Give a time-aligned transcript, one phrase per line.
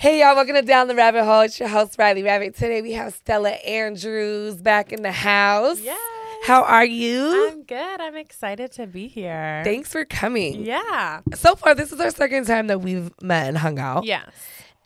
[0.00, 1.42] Hey y'all, welcome to Down the Rabbit Hole.
[1.42, 2.54] It's your host Riley Rabbit.
[2.54, 5.78] Today we have Stella Andrews back in the house.
[5.78, 6.00] Yes.
[6.44, 7.48] How are you?
[7.50, 8.00] I'm good.
[8.00, 9.60] I'm excited to be here.
[9.62, 10.64] Thanks for coming.
[10.64, 11.20] Yeah.
[11.34, 14.06] So far, this is our second time that we've met and hung out.
[14.06, 14.30] Yes.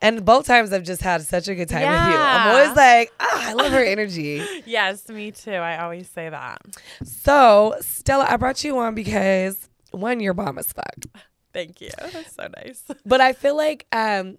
[0.03, 2.19] And both times I've just had such a good time with you.
[2.21, 4.45] I'm always like, ah, I love her energy.
[4.67, 5.53] Yes, me too.
[5.53, 6.61] I always say that.
[7.05, 11.23] So, Stella, I brought you on because one, you're bomb as fuck.
[11.53, 11.91] Thank you.
[12.01, 12.83] That's so nice.
[13.07, 14.39] But I feel like um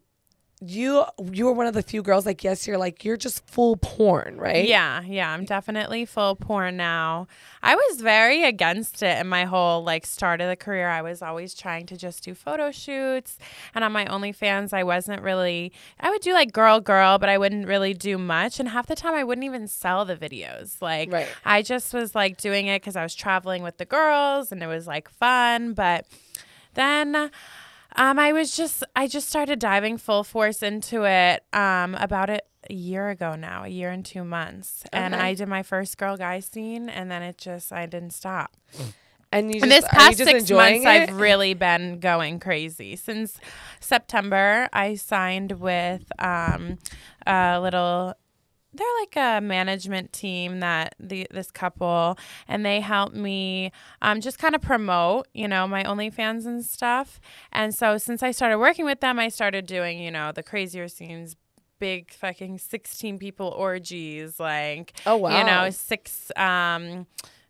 [0.68, 3.78] you you were one of the few girls like yes you're like you're just full
[3.78, 5.32] porn right Yeah, yeah.
[5.32, 7.28] I'm definitely full porn now.
[7.62, 10.90] I was very against it in my whole like start of the career.
[10.90, 13.38] I was always trying to just do photo shoots.
[13.74, 17.38] And on my OnlyFans, I wasn't really I would do like girl girl, but I
[17.38, 18.60] wouldn't really do much.
[18.60, 20.82] And half the time I wouldn't even sell the videos.
[20.82, 21.28] Like Right.
[21.44, 24.68] I just was like doing it because I was traveling with the girls and it
[24.68, 25.74] was like fun.
[25.74, 26.06] But
[26.74, 27.32] then
[27.96, 32.46] um, I was just I just started diving full force into it um, about it
[32.70, 36.18] a year ago now, a year and two months, and I did my first girl
[36.18, 38.56] guy scene, and then it just I didn't stop.
[39.32, 40.88] and you just, And this past six months, it?
[40.88, 42.96] I've really been going crazy.
[42.96, 43.40] Since
[43.80, 46.78] September, I signed with um,
[47.26, 48.16] a little.
[48.76, 54.38] They're like a management team that the this couple, and they help me um, just
[54.40, 57.20] kind of promote, you know, my OnlyFans and stuff.
[57.52, 60.88] And so since I started working with them, I started doing, you know, the crazier
[60.88, 61.36] scenes,
[61.80, 65.38] big fucking sixteen people orgies, like Oh, wow.
[65.40, 67.08] you know, six um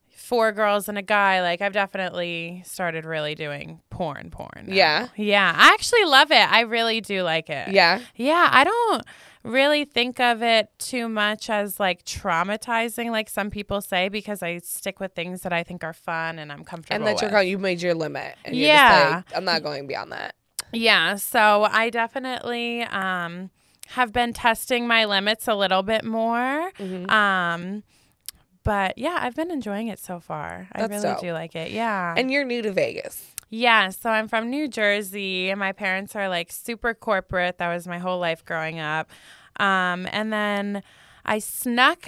[0.09, 4.73] four girls and a guy like i've definitely started really doing porn porn now.
[4.73, 5.07] Yeah?
[5.17, 9.03] yeah i actually love it i really do like it yeah yeah i don't
[9.45, 14.57] really think of it too much as like traumatizing like some people say because i
[14.57, 17.47] stick with things that i think are fun and i'm comfortable and that you're going,
[17.47, 18.89] you made your limit and you're Yeah.
[19.21, 20.35] just like, i'm not going beyond that
[20.73, 23.49] Yeah, so I definitely um,
[23.89, 26.71] have been testing my limits a little bit more.
[26.79, 27.09] Mm-hmm.
[27.09, 27.83] Um,
[28.63, 30.67] but yeah, I've been enjoying it so far.
[30.73, 31.21] I really dope.
[31.21, 31.71] do like it.
[31.71, 32.15] Yeah.
[32.17, 35.49] and you're new to vegas yeah, so I'm from New Jersey.
[35.49, 37.57] and My parents are like super corporate.
[37.57, 39.09] That was my whole life growing up.
[39.59, 40.83] Um, and then
[41.25, 42.05] I snuck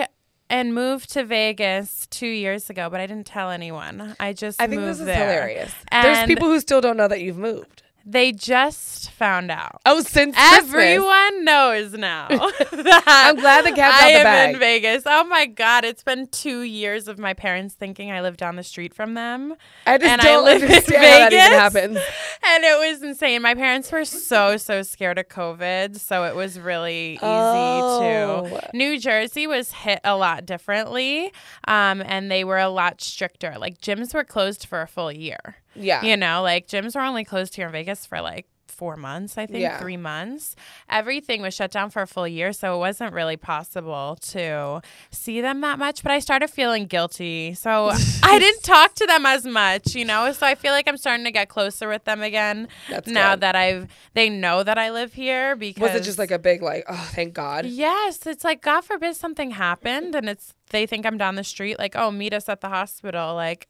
[0.49, 4.15] and moved to Vegas two years ago, but I didn't tell anyone.
[4.19, 5.17] I just i think moved this is there.
[5.19, 9.81] hilarious there's people who still don't know that you've moved They just found out.
[9.85, 10.73] oh since Christmas.
[10.73, 12.27] Everyone knows now.
[12.31, 15.03] i'm glad the cat's I out the am bag in Vegas.
[15.05, 18.63] Oh my god, it's been two years of my parents thinking I live down the
[18.63, 21.57] street from them, i just and I don't live in understand how that even Vegas?
[21.59, 21.97] happens
[22.47, 23.41] and it was insane.
[23.41, 28.47] My parents were so so scared of COVID, so it was really easy Oh.
[28.61, 28.69] to.
[28.77, 31.33] New Jersey was hit a lot differently,
[31.67, 33.55] um, and they were a lot stricter.
[33.57, 35.57] Like gyms were closed for a full year.
[35.77, 39.39] Yeah You know, like gyms were only closed here in Vegas for like four months,
[39.39, 39.79] I think, Yeah.
[39.79, 40.55] three months.
[40.87, 45.41] Everything was shut down for a full year, so it wasn't really possible to see
[45.41, 46.03] them that much.
[46.03, 47.89] But I started feeling guilty, so
[48.21, 50.31] I didn't talk to them as much, you know.
[50.31, 53.41] So I feel like I'm starting to get closer with them again That's now good.
[53.41, 55.55] that I've they know that I live here.
[55.55, 58.81] Because was it just like a big like oh thank god Yes, it's like God
[58.81, 62.47] forbid something happened and it's they think I'm down the street, like, oh, meet us
[62.49, 63.33] at the hospital.
[63.33, 63.67] Like,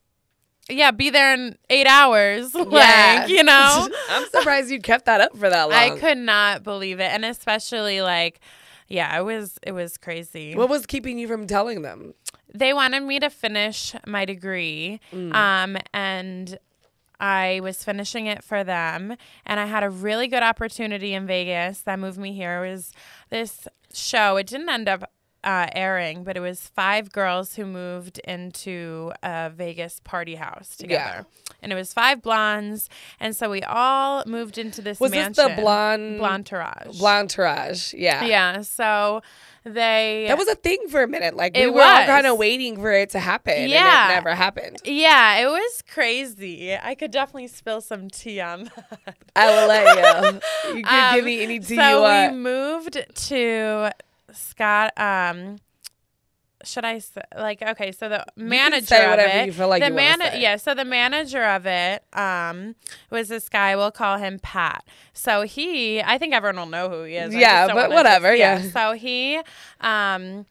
[0.70, 2.54] yeah, be there in eight hours.
[2.54, 2.64] Yeah.
[3.18, 3.88] Like, you know?
[4.10, 7.12] i'm surprised you kept that up for that long I could not believe it.
[7.12, 8.40] And especially like
[8.88, 10.56] yeah, it was it was crazy.
[10.56, 12.14] what was keeping you from telling them
[12.54, 15.00] they wanted me to finish my degree.
[15.14, 16.58] Um and
[17.20, 21.82] I was finishing it for them, and I had a really good opportunity in Vegas
[21.82, 22.64] that moved me here.
[22.64, 22.92] It was
[23.32, 24.38] this show.
[24.38, 25.10] It didn't end up
[25.48, 31.26] uh, airing, but it was five girls who moved into a Vegas party house together,
[31.62, 35.00] and it was five blondes, and so we all moved into this.
[35.00, 35.34] was mansion.
[35.34, 37.00] this the blonde blonde entourage?
[37.00, 38.62] blonde entourage yeah Yeah.
[38.62, 39.22] So
[39.64, 41.36] they That was a thing for a minute.
[41.36, 43.70] Like we were all kind of waiting for it to happen.
[43.70, 44.04] Yeah.
[44.06, 44.78] And it never happened.
[44.86, 46.76] Yeah, it was crazy.
[46.76, 48.66] I could definitely spill some tea on
[49.06, 49.16] that.
[49.36, 50.34] I will let
[50.74, 50.76] you.
[50.78, 52.32] You can give Um, me any tea so you want.
[52.34, 53.92] we moved to
[54.38, 54.94] Scott.
[55.00, 55.58] Um,
[56.64, 57.92] should I say, like okay?
[57.92, 60.42] So the manager say of whatever it, you feel like the you wanna mana- say.
[60.42, 60.56] yeah.
[60.56, 62.76] So the manager of it um
[63.12, 63.76] was this guy.
[63.76, 64.84] We'll call him Pat.
[65.14, 67.34] So he, I think everyone will know who he is.
[67.36, 68.72] I Yeah, but whatever, just- yeah.
[68.72, 69.40] So he
[69.82, 70.46] um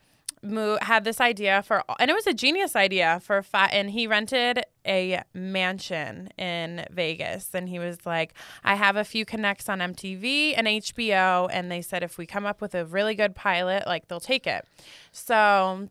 [0.47, 4.07] mo- had this idea for, and it was a genius idea for fi- and he
[4.07, 8.35] rented a mansion in Vegas, and he was like,
[8.65, 12.47] "I have a few connects on MTV and HBO, and they said if we come
[12.47, 14.65] up with a really good pilot, like they'll take it."
[15.13, 15.89] So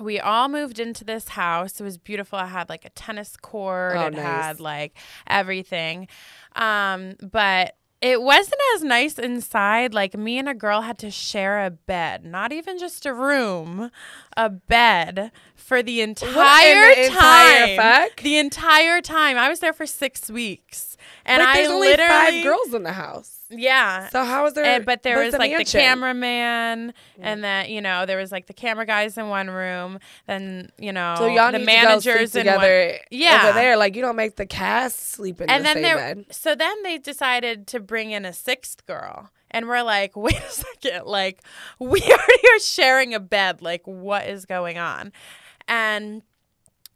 [0.00, 1.80] we all moved into this house.
[1.80, 2.38] It was beautiful.
[2.38, 3.96] It had like a tennis court.
[3.96, 4.22] Oh, it nice.
[4.22, 6.08] had like everything.
[6.56, 9.94] Um, but it wasn't as nice inside.
[9.94, 13.90] Like me and a girl had to share a bed, not even just a room,
[14.36, 17.76] a bed for the entire the entire time.
[18.10, 18.20] fuck?
[18.20, 19.38] The entire time.
[19.38, 22.82] I was there for six weeks, and but I there's only literally five girls in
[22.82, 23.33] the house.
[23.50, 24.08] Yeah.
[24.08, 24.64] So how was there?
[24.64, 25.80] And, but there was the like the mansion?
[25.80, 29.98] cameraman, and then you know there was like the camera guys in one room.
[30.26, 32.54] Then you know So y'all the managers to in one.
[32.56, 32.98] together.
[33.10, 33.42] Yeah.
[33.44, 36.26] over there, like you don't make the cast sleep in and the then same bed.
[36.34, 40.50] so then they decided to bring in a sixth girl, and we're like, wait a
[40.50, 41.42] second, like
[41.78, 43.62] we already are sharing a bed.
[43.62, 45.12] Like what is going on?
[45.68, 46.22] And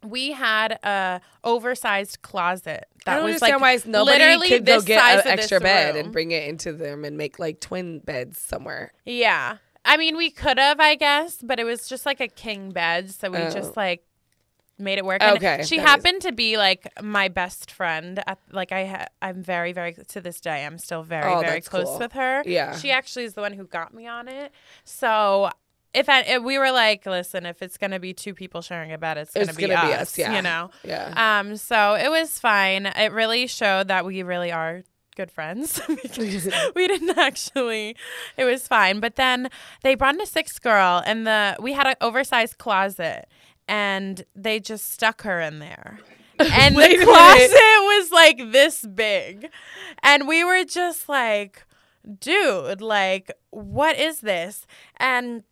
[0.03, 4.65] we had a oversized closet that I don't was understand like why nobody literally could
[4.65, 6.05] go get an extra bed room.
[6.05, 8.93] and bring it into them and make like twin beds somewhere.
[9.05, 9.57] Yeah.
[9.85, 13.09] I mean, we could have, I guess, but it was just like a king bed,
[13.11, 13.49] so we Oh.
[13.49, 14.03] just like
[14.77, 15.21] made it work.
[15.21, 18.21] And Okay, She that is- happened to be like my best friend.
[18.27, 20.65] At, like I, ha- I'm very, very to this day.
[20.65, 21.99] I'm still very, Oh, very close cool.
[21.99, 22.43] with her.
[22.45, 22.77] Yeah.
[22.77, 24.51] She actually is the one who got me on it.
[24.85, 25.49] So.
[25.93, 28.97] If, I, if we were like, listen, if it's gonna be two people sharing a
[28.97, 30.35] bed, it's gonna, It's be, gonna be us, us, yeah.
[30.35, 30.69] You know.
[30.83, 31.39] Yeah.
[31.39, 31.55] Um.
[31.57, 32.85] So it was fine.
[32.85, 34.83] It really showed that we really are
[35.15, 35.81] good friends
[36.77, 37.95] we didn't actually.
[38.37, 38.99] It was fine.
[38.99, 39.49] But then
[39.83, 43.27] they brought in a sixth girl, and the we had an oversized closet,
[43.67, 45.99] and they just stuck her in there.
[46.39, 49.49] And the closet was like this big,
[50.01, 51.65] and we were just like,
[52.17, 54.65] "Dude, like, what is this?"
[54.95, 55.43] And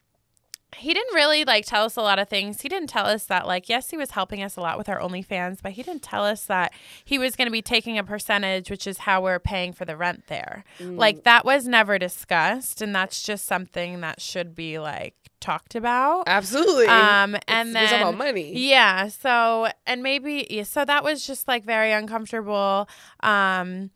[0.78, 2.62] he didn't really like tell us a lot of things.
[2.62, 5.00] He didn't tell us that like yes, he was helping us a lot with our
[5.00, 8.70] OnlyFans, but he didn't tell us that he was going to be taking a percentage,
[8.70, 10.64] which is how we're paying for the rent there.
[10.80, 10.98] Mm.
[10.98, 16.24] Like that was never discussed, and that's just something that should be like talked about.
[16.28, 16.88] Absolutely.
[16.88, 18.58] Um, and It's- then about money.
[18.58, 22.88] yeah, so and maybe so that was just like very uncomfortable.
[23.22, 23.92] Um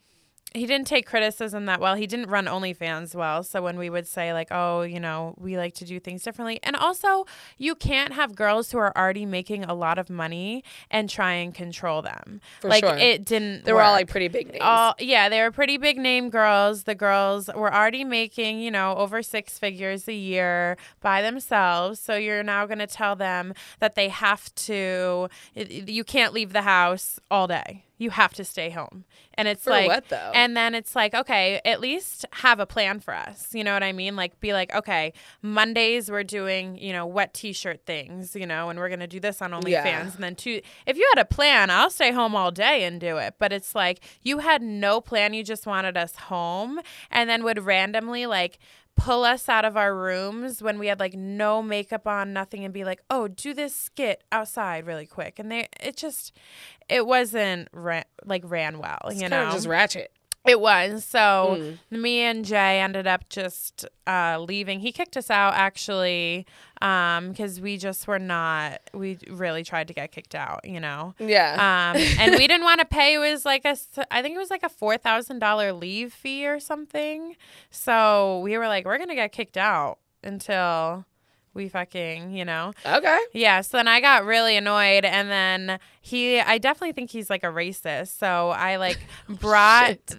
[0.53, 1.95] he didn't take criticism that well.
[1.95, 3.43] He didn't run OnlyFans well.
[3.43, 6.59] So when we would say like, "Oh, you know, we like to do things differently,"
[6.63, 7.25] and also
[7.57, 11.55] you can't have girls who are already making a lot of money and try and
[11.55, 12.41] control them.
[12.59, 12.97] For like sure.
[12.97, 13.63] it didn't.
[13.63, 14.61] They were all like pretty big names.
[14.61, 16.83] All yeah, they were pretty big name girls.
[16.83, 21.99] The girls were already making, you know, over six figures a year by themselves.
[21.99, 26.63] So you're now going to tell them that they have to you can't leave the
[26.63, 27.85] house all day.
[28.01, 29.05] You have to stay home.
[29.35, 30.31] And it's For like what, though?
[30.33, 33.53] And then it's like, okay, at least have a plan for us.
[33.53, 34.15] You know what I mean?
[34.15, 38.79] Like be like, okay, Mondays we're doing, you know, wet t-shirt things, you know, and
[38.79, 40.01] we're going to do this on OnlyFans Yeah.
[40.01, 43.17] and then two if you had a plan i'll stay home all day and do
[43.17, 46.79] it but it's like you had no plan you just wanted us home
[47.11, 48.57] and then would randomly like
[48.95, 52.73] pull us out of our rooms when we had like no makeup on nothing and
[52.73, 56.37] be like oh do this skit outside really quick and they it just
[56.89, 60.11] it wasn't ran, like ran well you kind know just ratchet.
[60.45, 61.05] It was.
[61.05, 61.57] So
[61.91, 62.01] Mm.
[62.01, 64.79] me and Jay ended up just uh, leaving.
[64.79, 66.45] He kicked us out actually
[66.79, 71.13] because we just were not, we really tried to get kicked out, you know?
[71.19, 71.91] Yeah.
[71.95, 73.13] Um, and we didn't want to pay.
[73.15, 73.77] It was like a,
[74.09, 77.35] I think it was like a $4,000 leave fee or something.
[77.69, 81.05] So we were like, we're going to get kicked out until
[81.53, 82.73] we fucking, you know?
[82.85, 83.19] okay.
[83.33, 87.43] Yeah, so then I got really annoyed and then he I definitely think he's like
[87.43, 88.17] a racist.
[88.17, 88.99] So I like
[89.29, 90.15] brought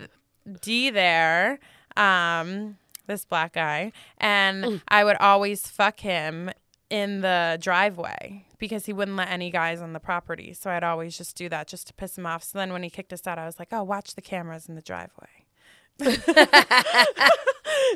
[0.61, 1.59] D there,
[1.97, 2.77] um,
[3.07, 6.51] this black guy, and I would always fuck him
[6.91, 10.53] in the driveway because he wouldn't let any guys on the property.
[10.53, 12.45] So I'd always just do that just to piss him off.
[12.45, 14.75] So then when he kicked us out, I was like, "Oh, watch the cameras in
[14.75, 15.42] the driveway."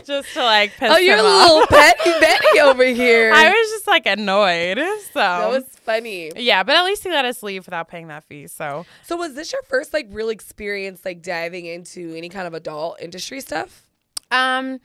[0.04, 1.48] just to like piss Oh, you're a off.
[1.50, 3.32] little petty Betty over here.
[3.34, 4.78] I was just like annoyed.
[5.12, 6.30] So that was funny.
[6.36, 8.46] yeah, but at least he let us leave without paying that fee.
[8.46, 12.54] So So was this your first like real experience like diving into any kind of
[12.54, 13.82] adult industry stuff?
[14.30, 14.80] um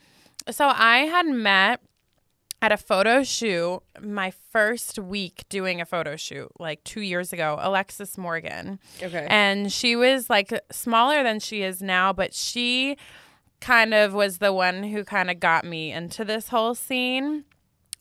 [0.50, 1.82] so I had met
[2.62, 7.58] at a photo shoot my first week doing a photo shoot like 2 years ago,
[7.60, 8.80] Alexis Morgan.
[9.01, 9.25] Okay.
[9.30, 12.98] And she was like smaller than she is now, but she
[13.60, 17.46] kind of was the one who kind of got me into this whole scene.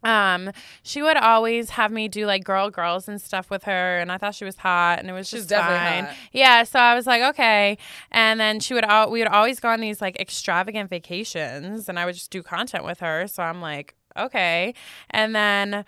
[0.03, 0.51] Um,
[0.83, 4.17] she would always have me do like girl girls and stuff with her, and I
[4.17, 6.05] thought she was hot, and it was She's just fine.
[6.07, 6.15] hot.
[6.33, 7.77] Yeah, so I was like, okay.
[8.11, 11.99] And then she would all we would always go on these like extravagant vacations, and
[11.99, 13.27] I would just do content with her.
[13.27, 14.75] So I'm like, okay.
[15.11, 15.85] And then,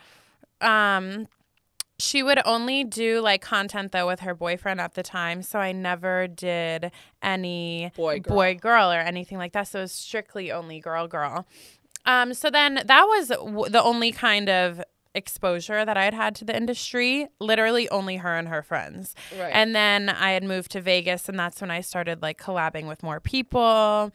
[0.61, 1.29] um,
[1.99, 5.71] she would only do like content though with her boyfriend at the time, so I
[5.71, 6.91] never did
[7.23, 8.35] any Boy, girl.
[8.37, 9.69] boy girl or anything like that.
[9.69, 11.47] So it was strictly only girl girl.
[12.05, 14.83] Um, so then that was w- the only kind of
[15.15, 17.29] exposure that I had had to the industry.
[17.39, 19.15] Literally only her and her friends.
[19.39, 19.53] Right.
[19.55, 23.05] And then I had moved to Vegas, and that's when I started like collabing with
[23.05, 24.11] more people.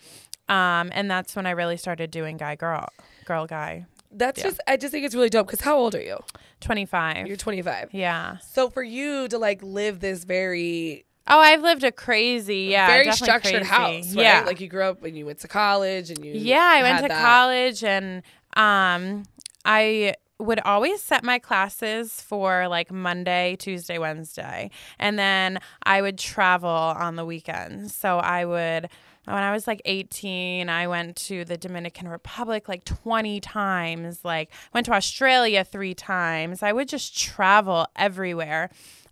[0.50, 2.88] Um, and that's when I really started doing guy girl,
[3.24, 3.86] girl guy.
[4.12, 6.18] That's just I just think it's really dope because how old are you?
[6.62, 7.28] 25.
[7.28, 7.90] You're 25.
[7.92, 8.38] yeah.
[8.38, 13.12] So for you to like live this very Oh, I've lived a crazy, yeah, very
[13.12, 13.66] structured crazy.
[13.66, 14.24] house, right?
[14.24, 14.44] Yeah.
[14.46, 17.08] Like you grew up and you went to college and you Yeah, I went to
[17.10, 17.22] that.
[17.22, 18.24] college and
[18.56, 19.24] um
[19.66, 24.70] I would always set my classes for like Monday, Tuesday, Wednesday.
[25.00, 27.94] And then I would travel on the weekends.
[27.96, 28.88] So I would
[29.34, 34.52] when I was like 18, I went to the Dominican Republic like 20 times, like
[34.74, 36.64] went to Australia 3 times.
[36.64, 38.70] I would just travel everywhere.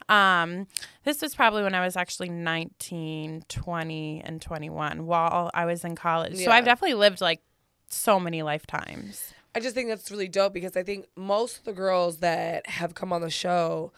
[0.08, 0.68] Um,
[1.04, 5.96] this was probably when I was actually 19, 20, and 21 while I was in
[5.96, 6.38] college.
[6.38, 7.42] So I've definitely lived like
[7.90, 9.34] so many lifetimes.
[9.56, 12.94] I just think that's really dope because I think most of the girls that have
[12.94, 13.94] come on the show,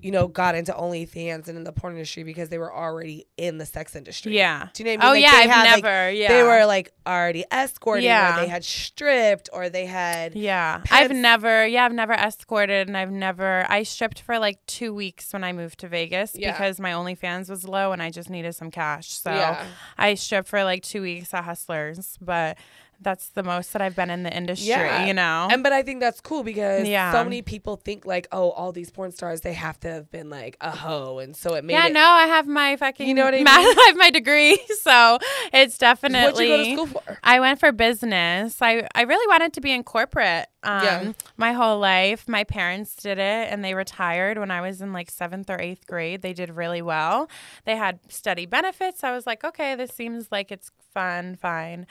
[0.00, 3.56] you know, got into OnlyFans and in the porn industry because they were already in
[3.56, 4.36] the sex industry.
[4.36, 4.68] Yeah.
[4.74, 5.22] Do you know what I Oh, mean?
[5.22, 6.28] yeah, they I've had, like- never- yeah.
[6.28, 8.36] They were like already escorting Yeah.
[8.36, 10.82] or they had stripped or they had Yeah.
[10.90, 15.32] I've never, yeah, I've never escorted and I've never, I stripped for like two weeks
[15.32, 16.52] when I moved to Vegas Yeah.
[16.52, 19.08] because my OnlyFans was low and I just needed some cash.
[19.08, 19.64] So Yeah.
[19.96, 22.58] I stripped for like two weeks at Hustlers, but
[23.04, 25.04] that's the most that I've been in the industry, Yeah.
[25.06, 25.48] you know?
[25.50, 27.12] And but I think that's cool because Yeah.
[27.12, 30.30] so many people think like, oh, all these porn stars they have to have been
[30.30, 31.92] like a hoe, and so it made yeah, it.
[31.92, 33.48] no, I have my fucking, You know what I mean?
[33.48, 34.58] I have my degree.
[34.84, 35.18] So
[35.52, 36.50] it's definitely.
[36.50, 37.18] What'd you go to school for?
[37.24, 38.60] I went for business.
[38.60, 41.12] I, I really wanted to be in corporate um, Yeah.
[41.36, 42.28] my whole life.
[42.28, 45.86] My parents did it and they retired when I was in like seventh or eighth
[45.86, 46.22] grade.
[46.22, 47.30] They did really well.
[47.64, 49.02] They had study benefits.
[49.04, 51.86] I was like, okay, this seems like it's fun, fine.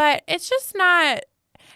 [0.00, 1.24] But it's just not.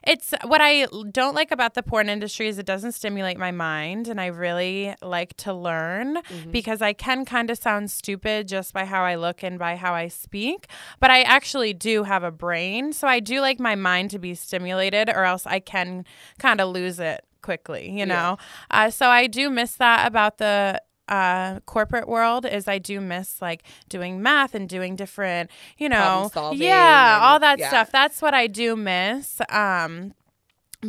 [0.06, 4.08] It's what I don't like about the porn industry is it doesn't stimulate my mind,
[4.08, 6.18] and I really like to learn
[6.50, 9.92] because I can kind of sound stupid just by how I look and by how
[9.92, 10.68] I speak,
[11.00, 14.34] but I actually do have a brain, so I do like my mind to be
[14.34, 16.06] stimulated, or else I can
[16.38, 18.38] kind of lose it quickly, you know.
[18.70, 23.42] Uh, so I do miss that about the uh corporate world is I do miss
[23.42, 27.68] like doing math and doing different, you know, yeah, and- all that yeah.
[27.68, 27.90] stuff.
[27.92, 29.40] That's what I do miss.
[29.48, 30.14] Um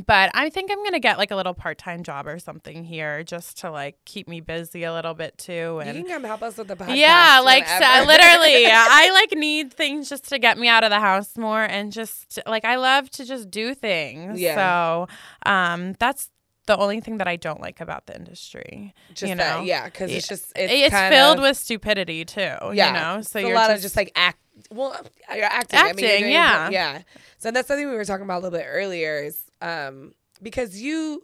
[0.06, 3.24] but I think I'm gonna get like a little part time job or something here
[3.24, 5.54] just to like keep me busy a little bit too.
[5.54, 6.98] You And can come help us with the podcast.
[6.98, 11.00] yeah, like so, literally, I like need things just to get me out of the
[11.00, 14.38] house more and just like I love to just do things.
[14.38, 15.06] Yeah.
[15.46, 16.30] So um, that's
[16.66, 18.94] the only thing that I don't like about the industry.
[19.14, 19.64] just you that, know?
[19.64, 22.42] yeah, because it's just it's, It's, filled of, with stupidity too.
[22.74, 24.40] yeah, you know, so a lot just, of just like act.
[24.72, 24.96] Well,
[25.34, 25.80] you're acting.
[25.80, 26.70] I mean, you're Acting, yeah.
[26.72, 27.02] yeah.
[27.38, 29.24] So that's something we were talking about a little bit earlier.
[29.24, 31.24] Is um because you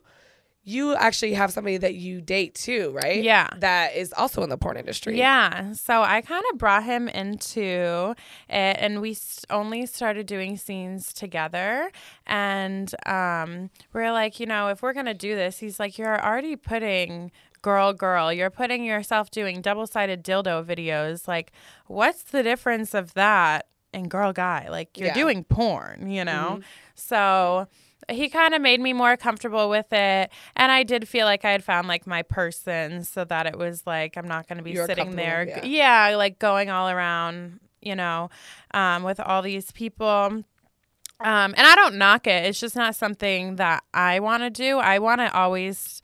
[0.64, 3.24] you actually have somebody that you date too, right?
[3.24, 3.50] Yeah.
[3.58, 5.18] that is also in the porn industry.
[5.18, 5.74] Yeah.
[5.74, 8.14] So I kind of brought him into
[8.48, 9.18] it, and we
[9.50, 11.92] only started doing scenes together.
[12.28, 16.24] And um, we're like, you know, if we're going to do this, he's like, you're
[16.24, 17.32] already putting
[17.64, 21.28] girl, girl, you're putting yourself doing double sided dildo videos.
[21.28, 21.52] Like,
[21.88, 24.68] what's the difference of that and girl, guy?
[24.70, 25.14] Like, you're Yeah.
[25.14, 25.22] Mm-hmm.
[25.22, 26.60] doing porn, you know?
[26.96, 27.68] So
[28.12, 31.52] he kind of made me more comfortable with it and i did feel like i
[31.52, 34.72] had found like my person so that it was like i'm not going to be
[34.72, 36.10] You're sitting there yeah.
[36.10, 36.16] yeah.
[36.16, 38.30] like going all around you know
[38.74, 40.44] um, with all these people um,
[41.20, 45.00] and i don't knock it it's just not something that i want to do i
[45.00, 46.02] want to always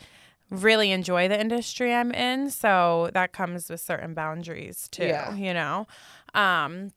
[0.49, 5.33] really enjoy the industry i'm in so that comes with certain boundaries too Yeah.
[5.35, 5.87] you know
[6.33, 6.91] um,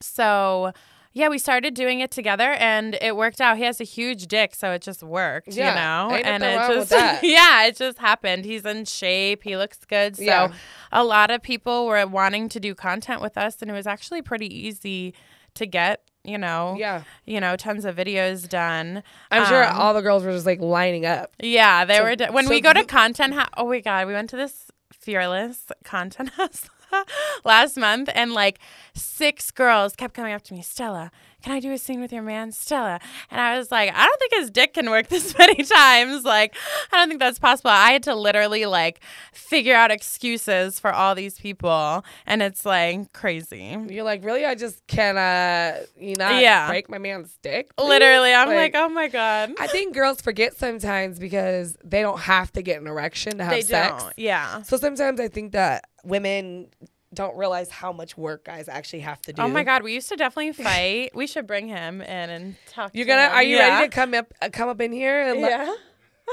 [0.00, 0.72] so
[1.18, 3.56] yeah, we started doing it together and it worked out.
[3.56, 5.74] He has a huge dick, so it just worked, Yeah, you
[6.12, 6.16] know?
[6.16, 6.92] and it just.
[7.22, 8.44] Yeah, it just happened.
[8.44, 10.16] He's in shape, he looks good.
[10.16, 10.52] So Yeah.
[10.92, 14.20] a lot of people were wanting to do content with us and it was actually
[14.20, 15.14] pretty easy
[15.54, 16.76] to get, you know.
[16.78, 17.02] yeah.
[17.24, 19.02] You know, tons of videos done.
[19.30, 21.32] I'm sure Um, all the girls were just like lining up.
[21.42, 22.16] yeah, they So- were.
[22.16, 24.70] d when so we go to content, ho- oh my god, we went to this
[24.92, 26.68] fearless content house
[27.44, 28.58] last month, and like
[28.94, 31.10] six girls kept coming up to me, Stella.
[31.46, 32.98] Can I do a scene with your man, Stella?
[33.30, 36.24] And I was like, I don't think his dick can work this many times.
[36.24, 36.56] Like,
[36.90, 37.70] I don't think that's possible.
[37.70, 38.98] I had to literally like
[39.32, 43.76] figure out excuses for all these people, and it's like crazy.
[43.88, 44.44] You're like, really?
[44.44, 46.66] I just can't, uh, you know, Yeah.
[46.66, 47.70] break my man's dick?
[47.76, 49.52] please?" Literally, I'm like, oh my god.
[49.60, 53.52] I think girls forget sometimes because they don't have to get an erection to have
[53.52, 54.02] They sex.
[54.02, 54.14] don't.
[54.16, 54.62] Yeah.
[54.62, 56.70] So sometimes I think that women
[57.14, 59.42] don't realize how much work guys actually have to do.
[59.42, 61.10] Oh my god, we used to definitely fight.
[61.14, 62.90] we should bring him in and talk.
[62.94, 63.26] You're gonna?
[63.26, 63.32] him.
[63.32, 63.76] Are you Yeah.
[63.76, 64.32] ready to come up?
[64.42, 65.34] Uh, come up in here?
[65.34, 65.74] Yeah.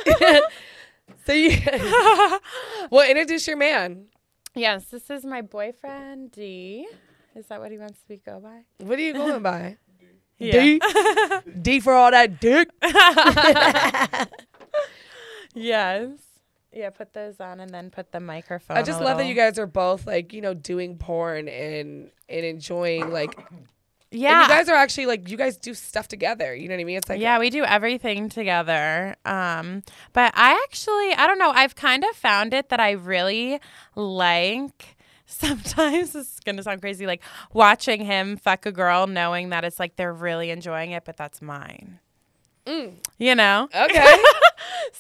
[1.26, 1.58] so you.
[2.92, 4.08] well, introduce your man.
[4.56, 6.88] yes, this is my boyfriend D.
[7.36, 8.62] Is that what he wants to be go by?
[8.86, 9.78] What are you going by?
[10.40, 10.80] D.
[11.62, 12.70] D for all that dick.
[15.56, 16.10] Yes.
[16.76, 18.78] Yeah, put those on and then put the microphone.
[18.78, 22.46] I just love that you guys are both like, you know, doing porn and and
[22.46, 23.38] enjoying like
[24.10, 24.42] Yeah.
[24.42, 26.56] and you guys are actually like you guys do stuff together.
[26.56, 26.98] You know what I mean?
[26.98, 29.16] It's like yeah, we do everything together.
[29.26, 31.52] Um, but I actually, I don't know.
[31.52, 33.60] I've kind of found it that I really
[33.96, 34.98] like.
[35.26, 39.80] Sometimes this is gonna sound crazy, like watching him fuck a girl, knowing that it's
[39.80, 42.00] like they're really enjoying it, but that's mine.
[42.66, 43.70] You know.
[43.76, 44.18] Okay.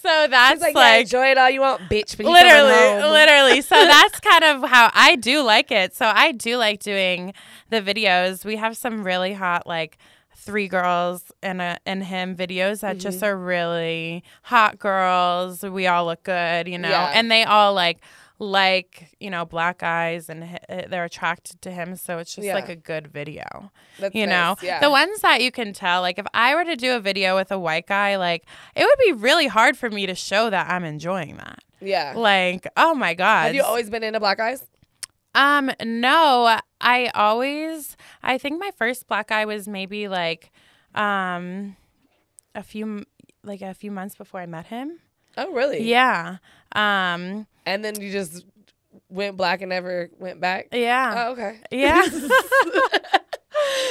[0.02, 2.18] So that's like, like, yeah, enjoy it all you want, bitch.
[2.18, 6.58] But literally literally so that's kind of how i do like it so i do
[6.58, 7.34] like doing
[7.70, 9.98] the videos we have some really hot like
[10.36, 13.26] three girls and a and him videos that just Mm-hmm.
[13.28, 17.12] are really hot girls we all look good you know Yeah.
[17.16, 18.00] and they all like
[18.44, 20.60] like you know black guys and
[20.90, 22.56] they're attracted to him so it's just Yeah.
[22.56, 24.80] like a good video That's you nice, know yeah.
[24.80, 27.52] the ones that you can tell like if i were to do a video with
[27.52, 28.46] a white guy like
[28.76, 32.14] it would be really hard for me to show that i'm enjoying that Yeah.
[32.16, 33.48] like, oh my god.
[33.48, 34.66] Have you always been into black eyes?
[35.36, 36.60] Um, no.
[36.80, 40.52] I always I think my first black guy was maybe like
[40.96, 41.76] um
[42.56, 43.04] a few
[43.44, 45.00] like a few months before I met him.
[45.38, 45.84] Oh, really?
[45.84, 46.38] Yeah.
[46.74, 48.46] Um And then you just
[49.10, 50.68] went black and never went back.
[50.72, 51.26] yeah.
[51.28, 51.60] Oh, okay.
[51.72, 52.04] Yeah.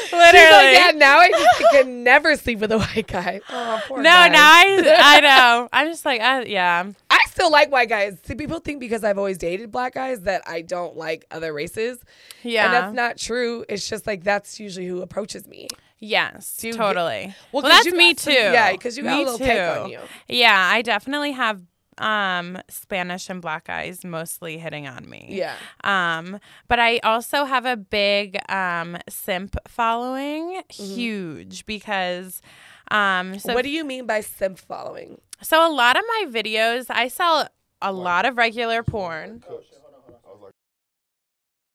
[0.05, 0.51] She's Literally.
[0.51, 3.41] like, yeah, now I just can never sleep with a white guy.
[3.49, 4.29] Oh, poor no, guy.
[4.29, 5.69] now I I know.
[5.73, 6.85] I'm just like, uh, yeah.
[7.09, 8.19] I still like white guys.
[8.25, 11.99] See, people think because I've always dated black guys that I don't like other races.
[12.43, 12.65] Yeah.
[12.67, 13.65] And that's not true.
[13.69, 15.69] It's just like that's usually who approaches me.
[16.03, 17.35] Yes, you get- totally.
[17.53, 18.33] Well, Well, 'cause that's you me got too.
[18.33, 20.01] yeah, because you got a Me little kick on you.
[20.29, 21.63] Yeah, I definitely have
[21.99, 25.27] um Spanish and black eyes mostly hitting on me.
[25.31, 25.57] Yeah.
[25.85, 30.95] Um, but I also have a big um simp following, Mm-hmm.
[30.95, 32.41] huge because
[32.91, 35.21] um so what do you mean by simp following?
[35.43, 37.49] so a lot of my videos I sell
[37.83, 39.43] a lot of regular porn.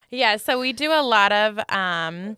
[0.10, 2.38] Yeah, so we do a lot of um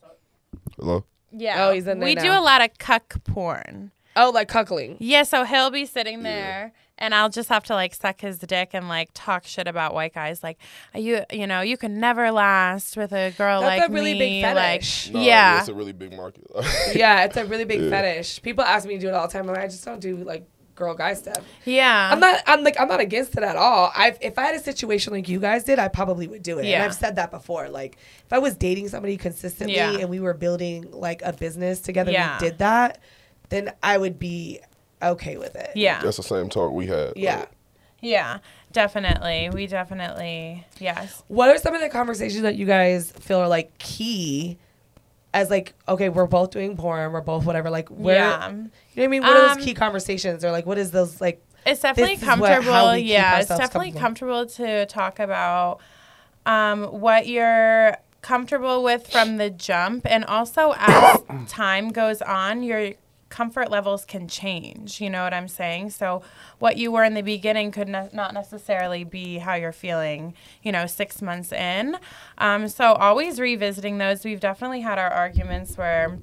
[0.77, 1.05] Hello.
[1.31, 1.65] Yeah.
[1.67, 3.91] Oh, he's in there We do a lot of cuck porn.
[4.15, 4.97] Oh, like cuckling.
[4.99, 8.71] Yeah, so he'll be sitting there and I'll just have to like suck his dick
[8.73, 10.57] and like talk shit about white guys like
[10.93, 14.19] you you know, you can never last with a girl That's like a really me.
[14.19, 15.11] big fetish.
[15.11, 15.59] No, yeah.
[15.59, 16.45] it's a really big market.
[16.93, 17.89] yeah, it's a really big Yeah.
[17.89, 18.41] fetish.
[18.41, 19.47] People ask me to do it all the time.
[19.47, 20.45] and I just don't do like
[20.79, 21.37] girl guy stuff.
[21.65, 22.09] Yeah.
[22.11, 22.41] I'm not.
[22.47, 22.79] I'm like.
[22.79, 23.91] I'm not against it at all.
[23.95, 26.61] I if I had a situation like you guys did, I probably would do it.
[26.61, 26.85] And Yeah.
[26.85, 27.69] I've said that before.
[27.69, 29.97] Like if I was dating somebody consistently Yeah.
[29.99, 32.39] and we were building like a business together, Yeah.
[32.41, 32.99] we did that,
[33.49, 34.59] then I would be
[35.03, 35.71] okay with it.
[35.75, 36.01] yeah.
[36.01, 37.13] That's the same talk we had.
[37.15, 37.45] Yeah.
[38.01, 38.39] Yeah.
[38.71, 39.49] Definitely.
[39.53, 41.23] We definitely yes.
[41.27, 44.57] What are some of the conversations that you guys feel are like key?
[45.33, 47.69] As like, okay, we're both doing porn, we're both whatever.
[47.69, 48.47] Like, where, Yeah.
[48.49, 49.21] you know what I mean?
[49.21, 51.43] What are Um, those key conversations, or like, what is those like?
[51.65, 52.91] It's definitely what- comfortable.
[52.93, 54.45] we yeah, it's definitely comfortable.
[54.45, 55.79] comfortable to talk about
[56.45, 62.93] um, what you're comfortable with from the jump, and also as time goes on, your
[63.29, 64.99] comfort levels can change.
[64.99, 65.91] You know what I'm saying?
[65.91, 66.21] So
[66.59, 70.33] what you were in the beginning could ne- not necessarily be how you're feeling.
[70.63, 71.97] You know, six months in.
[72.37, 74.23] Um, so always revisiting those.
[74.23, 76.19] We've definitely had our arguments where,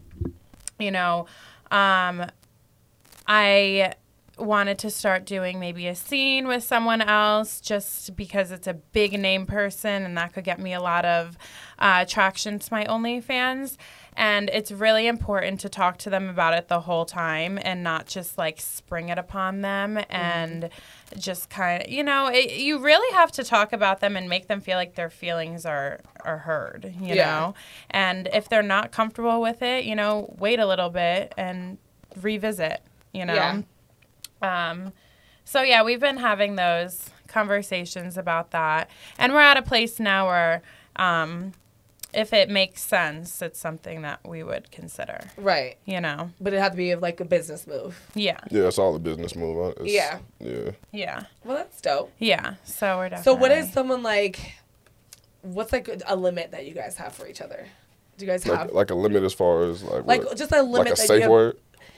[0.79, 1.27] you know.
[1.71, 2.27] Um,
[3.29, 3.95] I
[4.39, 9.19] wanted to start doing maybe a scene with someone else just because it's a big
[9.19, 11.39] name person and that could get me a lot of
[11.79, 13.77] uh, to my OnlyFans.
[14.17, 18.07] And it's really important to talk to them about it the whole time and not
[18.07, 20.71] just like spring it upon them and
[21.19, 24.47] just kind of, you know, it, you really have to talk about them and make
[24.49, 27.27] them feel like their feelings are, are heard, you Yeah.
[27.27, 27.55] know?
[27.91, 31.77] And if they're not comfortable with it, you know, wait a little bit and
[32.21, 32.81] revisit,
[33.13, 33.63] you know?
[34.43, 34.71] Yeah.
[34.71, 34.93] Um,
[35.45, 40.27] so yeah, we've been having those conversations about that, and we're at a place now
[40.27, 40.63] where,
[40.97, 41.53] um,
[42.17, 45.21] if it makes sense, it's something that we would consider.
[45.37, 45.77] Right.
[45.85, 46.31] You know?
[46.41, 48.01] But it had to be like a business move.
[48.15, 49.73] Yeah, Yeah, it's all a business move.
[49.73, 50.19] It's- Yeah.
[50.41, 50.71] Yeah.
[50.93, 52.13] yeah, Well, that's dope.
[52.19, 52.55] yeah.
[52.65, 53.25] So we're definitely.
[53.25, 54.55] So, what is someone like?
[55.43, 57.67] What's like a limit that you guys have for each other?
[58.19, 60.37] Do you guys have Like, like a limit as far as like like what?
[60.37, 61.31] just a limit like a that safe you have?
[61.31, 61.57] word.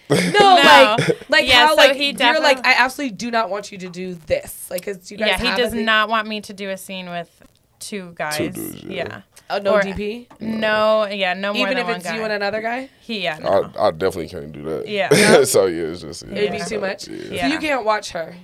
[0.11, 0.55] No, No.
[0.99, 3.79] like like Yeah, how so like he you're like I absolutely do not want you
[3.79, 4.71] to do this.
[4.71, 7.09] Like, cause you guys Yeah, he does a not want me to do a scene
[7.09, 7.31] with
[7.79, 8.37] two guys.
[8.37, 9.05] dudes, yeah.
[9.09, 9.21] yeah.
[9.51, 10.27] Oh, no or- DP.
[10.41, 12.17] No, yeah, no more Even than if one it's guy.
[12.17, 13.71] you and another guy, he, yeah, no.
[13.79, 14.89] I, I definitely can't do that.
[14.89, 15.45] Yeah.
[15.45, 17.09] so yeah, it's just yeah, it'd be too much.
[17.09, 17.49] Yeah.
[17.49, 18.37] So you can't watch her,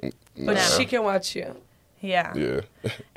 [0.00, 0.54] but No.
[0.56, 1.56] she can watch you.
[2.00, 2.32] Yeah.
[2.34, 2.60] Yeah.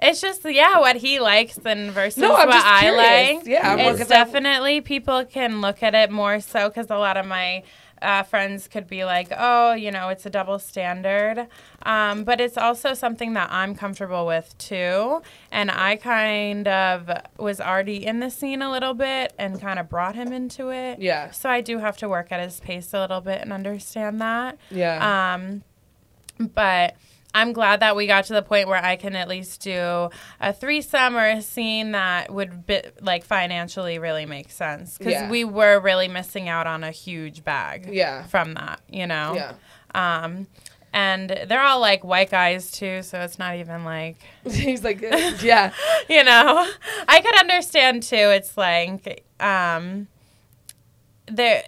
[0.01, 2.91] It's just yeah, what he likes and versus No, what I
[3.35, 3.45] like.
[3.45, 7.25] Yeah, I'm it's definitely people can look at it more so because a lot of
[7.25, 7.63] my
[8.01, 11.47] uh, friends could be like, oh, you know, it's a double standard,
[11.83, 15.21] um, but it's also something that I'm comfortable with too.
[15.51, 19.89] And I kind of was already in the scene a little bit and kind of
[19.89, 20.99] brought him into it.
[20.99, 21.31] Yeah.
[21.31, 24.57] So I do have to work at his pace a little bit and understand that.
[24.71, 25.33] Yeah.
[25.35, 25.63] Um,
[26.53, 26.95] but
[27.33, 30.09] I'm glad that we got to the point where I can at least do
[30.41, 35.29] a threesome or a scene that would be, like financially really make sense because Yeah.
[35.29, 37.87] we were really missing out on a huge bag.
[37.91, 38.23] Yeah.
[38.23, 39.33] From that, you know.
[39.35, 39.53] Yeah.
[39.93, 40.47] Um,
[40.91, 44.17] and they're all like white guys too, so it's not even like
[44.49, 45.71] He's like, uh, yeah.
[46.09, 46.67] you know.
[47.07, 48.15] I could understand too.
[48.15, 50.07] It's like um,
[51.27, 51.63] there.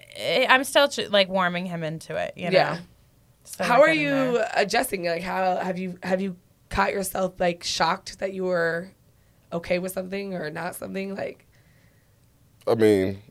[0.50, 2.34] I'm still ch- like warming him into it.
[2.36, 2.58] You know.
[2.58, 2.78] Yeah.
[3.52, 4.52] Still How are you there.
[4.56, 5.04] adjusting?
[5.04, 6.38] Like, how have you have you
[6.70, 8.92] caught yourself like shocked that you were
[9.52, 11.16] okay with something or not something?
[11.16, 11.46] Like,
[12.66, 13.22] I mean,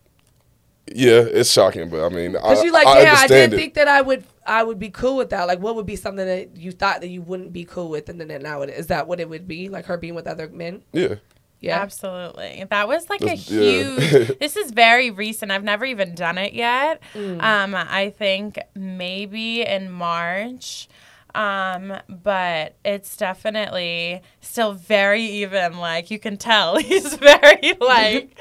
[0.93, 3.55] yeah, it's shocking, but I mean, I, because you like, I yeah, I understand didn't
[3.55, 3.57] it.
[3.57, 5.47] think that I would I would be cool with that.
[5.47, 8.21] Like, what would be something that you thought that you wouldn't be cool with, and
[8.21, 9.71] then now it is that what it would be?
[9.71, 10.83] Like her being with other men?
[10.93, 11.15] yeah.
[11.61, 11.81] Yeah.
[11.81, 12.65] Absolutely.
[12.71, 13.61] That was like a That's- yeah.
[13.61, 14.39] huge.
[14.41, 15.53] this is very recent.
[15.53, 17.01] I've never even done it yet.
[17.15, 17.43] Mm.
[17.43, 20.89] Um, I think maybe in March.
[21.35, 25.79] Um, but it's definitely still very even.
[25.79, 28.37] Like you can tell, he's very like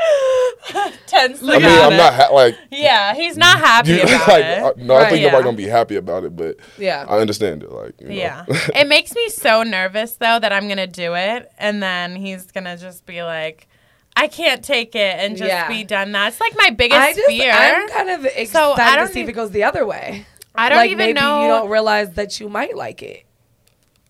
[1.08, 1.42] tense.
[1.44, 1.98] I mean, I'm it.
[1.98, 2.56] not ha- like.
[2.72, 4.64] Yeah, he's not happy You, about like, it.
[4.64, 5.28] uh, no, I think Yeah.
[5.32, 7.06] nobody's gonna be happy about it, but Yeah.
[7.08, 7.72] I understand it.
[7.72, 8.14] Like, you know.
[8.16, 8.46] Yeah.
[8.76, 12.52] it makes me so nervous though that I'm going to do it and then he's
[12.52, 13.68] going to just be like
[14.16, 15.68] I can't take it and just Yeah.
[15.68, 16.12] be done.
[16.12, 17.52] That's like my biggest I just, fear.
[17.54, 20.26] I'm kind of excited So, I to don't see if it goes the other way.
[20.56, 21.42] I don't like even know.
[21.42, 23.24] you don't realize that you might like it.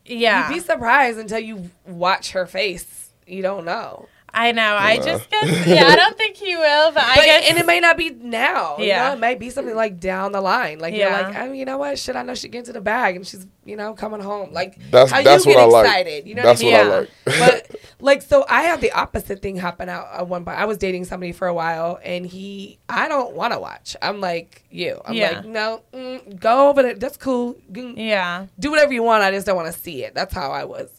[0.05, 0.49] yeah.
[0.49, 3.09] You'd be surprised until you watch her face.
[3.27, 4.07] You don't know.
[4.33, 4.75] I know.
[4.79, 5.03] I Nah.
[5.05, 7.79] just guess yeah, I don't think he will, but, I But, guess and it may
[7.79, 8.77] not be now.
[8.77, 8.85] Yeah.
[8.85, 10.79] You know, it may be something like down the line.
[10.79, 11.09] Like Yeah.
[11.19, 11.97] you're like, I mean, you know what?
[11.99, 14.51] Shit, I know she get into the bag and she's, you know, coming home.
[14.53, 15.85] Like That's how that's you what get I like.
[15.85, 16.27] excited.
[16.27, 16.87] You know that's what I mean?
[16.89, 17.69] what I like.
[17.69, 20.57] but like so I had the opposite thing happen out at one point.
[20.59, 23.95] I was dating somebody for a while and he I don't want to watch.
[24.01, 25.01] I'm like you.
[25.05, 25.31] I'm Yeah.
[25.37, 26.93] like, no, mm, go over there.
[26.95, 27.55] That's cool.
[27.73, 28.45] Yeah.
[28.59, 29.23] do whatever you want.
[29.23, 30.13] I just don't want to see it.
[30.15, 30.89] That's how I was.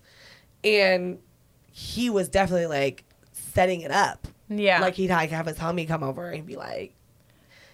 [0.65, 1.19] And
[1.73, 3.05] he was definitely like
[3.61, 4.27] setting it up.
[4.49, 4.81] Yeah.
[4.81, 6.95] Like he'd like have his homie come over and be like,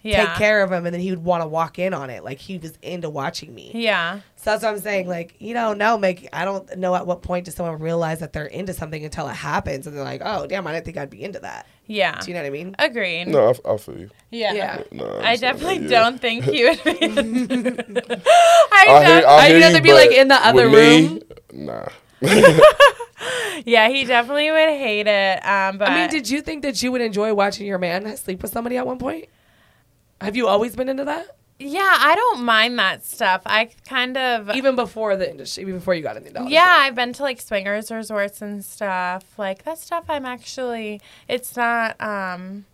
[0.02, 0.26] yeah.
[0.26, 2.22] take care of him, and then he would want to walk in on it.
[2.22, 3.70] Like he was into watching me.
[3.74, 4.20] Yeah.
[4.36, 5.08] So that's what I'm saying.
[5.08, 8.32] Like you don't know, make I don't know at what point does someone realize that
[8.32, 11.10] they're into something until it happens, and they're like, oh damn, I didn't think I'd
[11.10, 11.66] be into that.
[11.86, 12.18] Yeah.
[12.20, 12.76] Do you know what I mean?
[12.78, 13.26] Agreed.
[13.28, 14.10] no, I, I feel you.
[14.30, 14.52] Yeah.
[14.52, 14.82] Yeah.
[14.92, 16.00] No, I definitely that, yeah.
[16.00, 16.90] don't think he would be.
[17.00, 20.74] I, I hear, def- I I'd hear rather you, be, like, in the other with
[20.74, 21.22] me, room.
[21.52, 21.88] Nah.
[23.64, 25.46] yeah, he definitely would hate it.
[25.46, 28.42] Um, but I mean, did you think that you would enjoy watching your man sleep
[28.42, 29.26] with somebody at one point?
[30.20, 31.36] Have you always been into that?
[31.58, 33.42] Yeah, I don't mind that stuff.
[33.46, 36.44] I kind of Even before the industry, even before you got into the?
[36.48, 39.24] Yeah, I've been to like swingers resorts and stuff.
[39.38, 42.66] Like that stuff I'm actually it's not um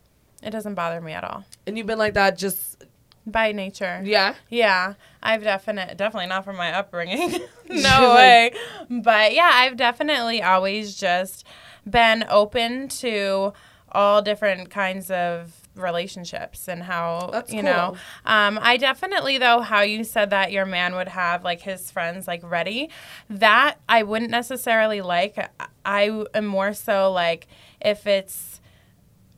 [0.42, 1.44] it doesn't bother me at all.
[1.66, 2.84] And you've been like that just,
[3.24, 4.00] By nature.
[4.04, 4.34] yeah?
[4.48, 7.30] Yeah, I've definitely definitely not from my upbringing.
[7.68, 8.52] no way.
[8.90, 11.46] But yeah, I've definitely always just
[11.88, 13.52] been open to
[13.92, 17.70] all different kinds of relationships and how That's you cool.
[17.70, 21.90] know um i definitely though how you said that your man would have like his
[21.90, 22.90] friends like ready
[23.30, 25.50] that i wouldn't necessarily like
[25.86, 27.46] i am more so like
[27.80, 28.60] if it's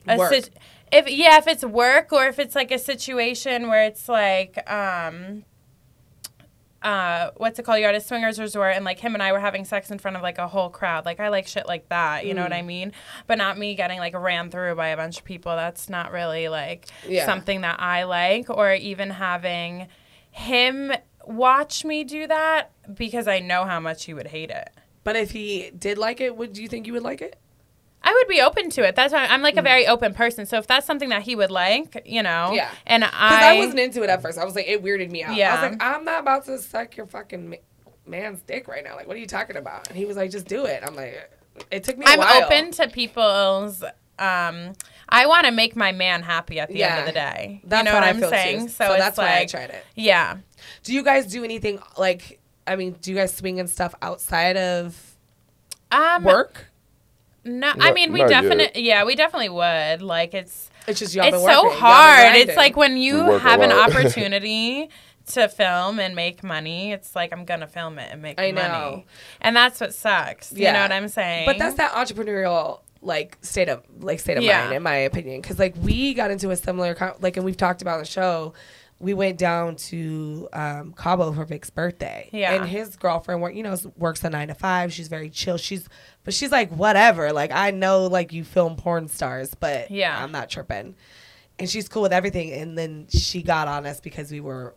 [0.08, 0.32] a Work.
[0.94, 5.44] If yeah if it's work or if it's like a situation where it's like um
[6.82, 9.40] uh what's it called you're at a swingers resort and like him and i were
[9.40, 12.26] having sex in front of like a whole crowd like i like shit like that
[12.26, 12.56] you know what Mm.
[12.58, 12.92] i mean
[13.26, 16.48] but not me getting like ran through by a bunch of people that's not really
[16.48, 17.24] like Yeah.
[17.24, 19.88] something that i like or even having
[20.30, 20.92] him
[21.24, 24.68] watch me do that because i know how much he would hate it
[25.04, 27.36] But if he did like it, would you think you would like it?
[28.06, 28.94] I would be open to it.
[28.94, 30.44] That's why I'm like a very open person.
[30.46, 32.56] So if that's something that he would like, you know, Mm.
[32.56, 32.70] Yeah.
[32.86, 34.38] and Because I, I, wasn't into it at first.
[34.38, 35.34] I was like, it weirded me out.
[35.34, 35.50] Yeah.
[35.54, 37.56] I was like, I'm not about to suck your fucking ma-
[38.06, 38.94] man's dick right now.
[38.94, 39.88] Like, what are you talking about?
[39.88, 40.82] And he was like, just do it.
[40.86, 41.30] I'm like,
[41.70, 42.44] it took me a I'm while.
[42.44, 43.82] open to people's.
[44.18, 44.74] Um,
[45.08, 47.62] I want to make my man happy at the end of the day.
[47.64, 48.68] That's you know what I'm saying?
[48.68, 49.84] So it's that's why I tried it.
[49.96, 50.36] Yeah.
[50.82, 54.56] Do you guys do anything like, I mean, do you guys swing and stuff outside
[54.56, 55.16] of
[55.90, 56.66] Um, work?
[57.44, 58.82] No, I mean we not definitely.
[58.82, 60.02] Yeah, we definitely would.
[60.02, 60.70] Like it's.
[60.86, 61.70] It's just y'all it's been so working.
[61.70, 62.36] Y'all been hard.
[62.36, 63.72] It's like when you We work a have an
[64.14, 64.88] opportunity
[65.32, 68.68] to film and make money, it's like I'm gonna film it and make I money.
[68.68, 69.04] know.
[69.40, 70.52] And that's what sucks.
[70.52, 71.46] You know what I'm saying?
[71.46, 74.64] But that's that entrepreneurial like state of like state of Yeah.
[74.64, 75.40] mind, in my opinion.
[75.40, 78.52] Because like we got into a similar like, and we've talked about on the show.
[79.00, 82.54] We went down to um, Cabo for Vic's birthday, Yeah.
[82.54, 84.92] and his girlfriend, work, you know, works a nine to five.
[84.92, 85.56] She's very chill.
[85.58, 85.88] She's,
[86.22, 87.32] but she's like, whatever.
[87.32, 90.22] Like I know, like you film porn stars, but Yeah.
[90.22, 90.94] I'm not tripping.
[91.58, 92.52] And she's cool with everything.
[92.52, 94.74] And then she got on us because we were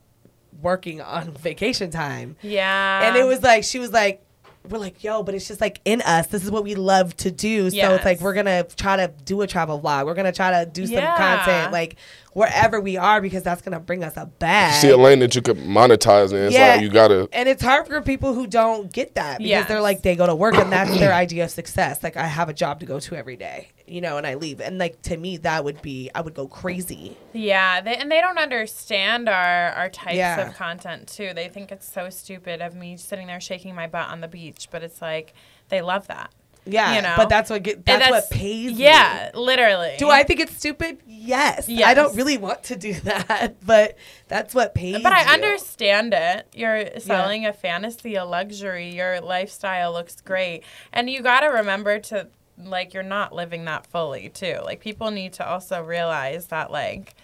[0.61, 2.35] working on vacation time.
[2.41, 3.07] yeah.
[3.07, 4.23] And it was like she was like,
[4.69, 6.27] we're like, yo, but it's just like in us.
[6.27, 7.69] This is what we love to do.
[7.69, 10.05] So it's like we're gonna try to do a travel vlog.
[10.05, 11.17] We're gonna try to do some Yeah.
[11.17, 11.95] content like
[12.33, 14.73] wherever we are because that's gonna bring us a bag.
[14.75, 16.37] See a lane that you could monetize in.
[16.37, 16.73] It's Yeah.
[16.73, 17.27] like you gotta.
[17.33, 19.67] and it's hard for people who don't get that because Yes.
[19.67, 22.03] they're like they go to work and that's their idea of success.
[22.03, 24.59] Like I have a job to go to every day, you know, and I leave.
[24.61, 27.17] And like to me, that would be I would go crazy.
[27.33, 30.47] Yeah, they, and they don't understand our our types Yeah.
[30.49, 31.31] of content too.
[31.33, 34.67] They think it's so stupid of me sitting there shaking my butt on the beach,
[34.71, 35.33] but it's like
[35.69, 36.31] they love that.
[36.69, 37.13] Yeah, You know?
[37.15, 38.73] but that's what get, And that's, what pays.
[38.75, 38.83] me.
[38.83, 39.95] Yeah, literally.
[39.97, 40.97] Do I think it's stupid?
[41.07, 41.69] Yes.
[41.69, 43.95] I don't really want to do that, but
[44.27, 45.01] that's what pays.
[45.01, 45.29] But I you.
[45.29, 46.45] understand it.
[46.53, 48.93] You're selling a fantasy, a luxury.
[48.93, 52.27] Your lifestyle looks great, and you got to remember to
[52.63, 54.59] like you're not living that fully too.
[54.63, 57.15] Like people need to also realize that like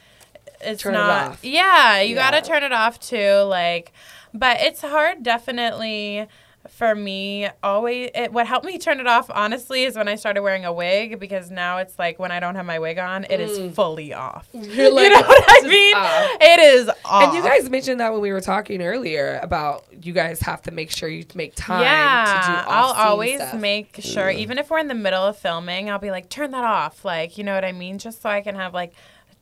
[0.61, 1.31] it's Turn it not.
[1.31, 1.43] off.
[1.45, 2.31] Yeah, you Yeah.
[2.31, 3.39] got to turn it off too.
[3.41, 3.91] Like,
[4.33, 6.27] but it's hard, definitely.
[6.69, 10.41] For me, always it, what helped me turn it off honestly is when I started
[10.41, 13.39] wearing a wig because now it's like when I don't have my wig on, it
[13.41, 14.47] is fully off.
[14.53, 14.75] Mm.
[14.75, 15.95] You're like, you know what I mean?
[15.95, 16.29] off.
[16.39, 17.23] It is off.
[17.23, 20.71] And you guys mentioned that when we were talking earlier about you guys have to
[20.71, 23.55] make sure you make time yeah, to do I'll always stuff.
[23.55, 26.63] make sure, even if we're in the middle of filming, I'll be like, turn that
[26.63, 27.03] off.
[27.03, 27.97] Like, you know what I mean?
[27.97, 28.93] Just so I can have like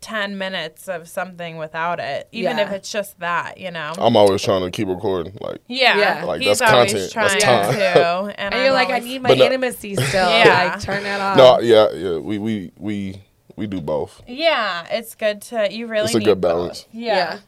[0.02, 2.66] 10 minutes of something without it, even Yeah.
[2.66, 3.94] if it's just that, you know?
[3.98, 5.38] I'm always trying to keep recording.
[5.40, 5.98] Like yeah.
[5.98, 6.24] Yeah.
[6.26, 7.12] Like, he's that's always content.
[7.12, 7.74] trying That's time.
[7.74, 8.02] to.
[8.42, 10.30] And, and you're I'm like, I need my no- intimacy still.
[10.30, 10.72] Yeah.
[10.74, 11.38] Like, turn that off.
[11.38, 12.18] no, yeah, yeah.
[12.18, 13.22] We we we
[13.56, 14.22] we do both.
[14.28, 16.52] Yeah, it's good to, you really It's a need good both.
[16.58, 16.88] balance.
[16.92, 17.14] Yeah.
[17.16, 17.40] Yeah.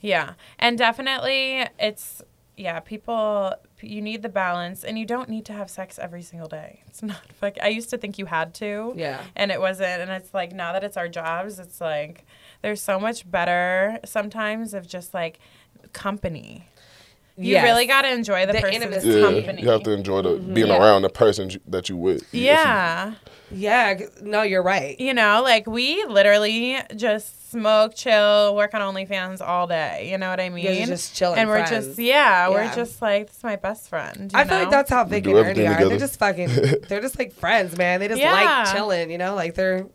[0.00, 0.32] Yeah.
[0.58, 2.22] And definitely it's
[2.56, 6.48] yeah, people you need the balance and you don't need to have sex every single
[6.48, 6.82] day.
[6.88, 8.92] It's not like I used to think you had to.
[8.96, 9.22] Yeah.
[9.36, 12.26] And it wasn't and it's like now that it's our jobs, it's like
[12.62, 15.38] there's so much better sometimes of just like
[15.92, 16.66] company.
[17.36, 17.64] You Yes.
[17.64, 19.08] really got to enjoy the, The person's intimacy.
[19.08, 19.62] Yeah, company.
[19.62, 20.54] you have to enjoy the mm-hmm.
[20.54, 20.78] being Yeah.
[20.78, 22.22] around the person that you with.
[22.32, 23.14] yeah.
[23.52, 24.98] Yeah, No, you're right.
[25.00, 30.08] You know, like we literally just smoke, chill, work on OnlyFans all day.
[30.08, 30.64] You know what I mean?
[30.66, 31.86] Yeah, you're just chilling and we're friends.
[31.88, 34.30] just yeah, we're just like this is my best friend.
[34.32, 35.72] you I feel like that's how Vic and Ernie everything are.
[35.72, 35.88] together.
[35.88, 36.48] They're just fucking.
[36.88, 37.98] they're just like friends, man.
[37.98, 38.32] They just Yeah.
[38.34, 39.10] like chilling.
[39.10, 39.86] You know, like they're.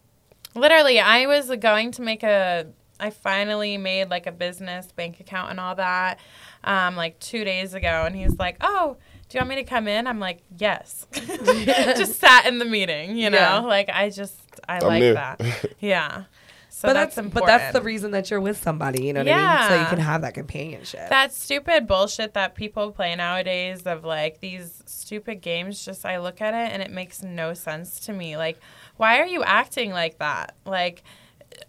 [0.53, 0.99] literally.
[0.99, 2.67] I was going to make a.
[2.99, 6.17] I finally made like a business bank account and all that,
[6.65, 8.97] um, like two days ago, and he's like, "Oh,
[9.29, 13.17] do you want me to come in?" I'm like, "Yes." just sat in the meeting,
[13.17, 13.37] you know.
[13.37, 13.59] Yeah.
[13.59, 14.35] Like I just
[14.67, 15.13] I I'm like there.
[15.13, 15.41] that.
[15.79, 16.23] Yeah.
[16.69, 17.45] So but that's, that's, important.
[17.45, 19.05] but that's the reason that you're with somebody.
[19.05, 19.69] You know what I mean?
[19.69, 21.07] So you can have that companionship.
[21.09, 26.41] that stupid bullshit that people play nowadays of like these stupid games just I look
[26.41, 28.35] at it and it makes no sense to me.
[28.35, 28.59] Like
[28.97, 30.55] why are you acting like that?
[30.65, 31.03] Like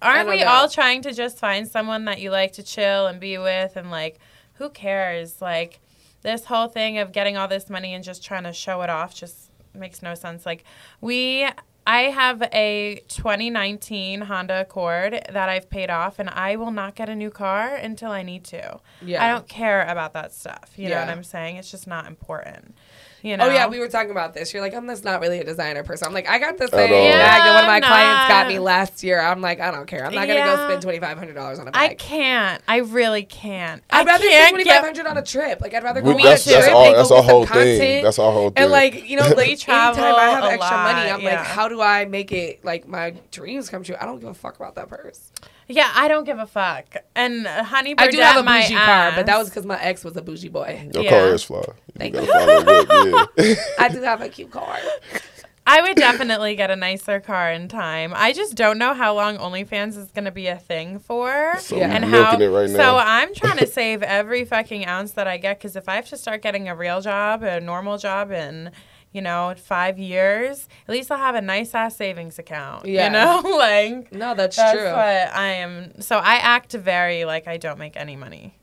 [0.02, 0.50] aren't don't we know.
[0.50, 3.92] all trying to just find someone that you like to chill and be with and
[3.92, 4.18] like
[4.58, 5.40] who cares?
[5.40, 5.80] Like
[6.22, 9.14] this whole thing of getting all this money and just trying to show it off
[9.14, 10.44] just makes no sense.
[10.46, 10.64] Like
[11.00, 11.48] we
[11.86, 17.08] I have a 2019 Honda Accord that I've paid off, and I will not get
[17.08, 18.80] a new car until I need to.
[19.00, 19.24] Yeah.
[19.24, 20.72] I don't care about that stuff.
[20.74, 21.56] You know what I'm saying?
[21.56, 22.74] It's just not important.
[23.22, 23.46] You know?
[23.46, 24.52] Oh yeah, we were talking about this.
[24.52, 26.06] You're like, I'm just not really a designer person.
[26.06, 27.10] I'm like, I got this At same all.
[27.10, 29.20] bag that one of my Yeah, clients got me last year.
[29.20, 30.04] I'm like, I don't care.
[30.04, 31.90] I'm not gonna go spend twenty five hundred dollars on a I bag.
[31.90, 32.62] I can't.
[32.68, 33.82] I really can't.
[33.90, 35.60] I'd rather spend can't twenty get on a trip.
[35.60, 36.84] Like I'd rather go We, on that's a that's trip all.
[36.86, 38.04] and go That's get our whole thing.
[38.04, 38.62] That's our whole thing.
[38.62, 41.38] And like you know, like anytime travel I have a extra money, I'm yeah.
[41.38, 43.96] like, how do I make it like my dreams come true?
[44.00, 45.32] I don't give a fuck about that purse.
[45.68, 46.96] Yeah, I don't give a fuck.
[47.14, 49.80] And uh, Honey I do have a my bougie car, but that was because my
[49.82, 50.88] ex was a bougie boy.
[50.94, 51.10] Your yeah.
[51.10, 51.64] car is fly.
[51.96, 52.32] Thank gotta you.
[52.32, 53.28] follow it.
[53.38, 53.54] Yeah.
[53.84, 54.78] I do have a cute car.
[55.68, 58.12] I would definitely get a nicer car in time.
[58.14, 61.76] I just don't know how long OnlyFans is going to be a thing for, So
[61.76, 61.88] Yeah.
[61.88, 62.46] we and milking how.
[62.46, 62.96] it right so.
[62.98, 66.16] I'm trying to save every fucking ounce that I get because if I have to
[66.16, 68.70] start getting a real job, a normal job in,
[69.16, 72.86] you know, five years, at least I'll have a nice ass savings account.
[72.86, 73.06] Yeah.
[73.06, 74.84] You know, like No, that's, that's true.
[74.84, 74.94] what
[75.34, 76.00] I am.
[76.00, 78.54] So I act very like I don't make any money.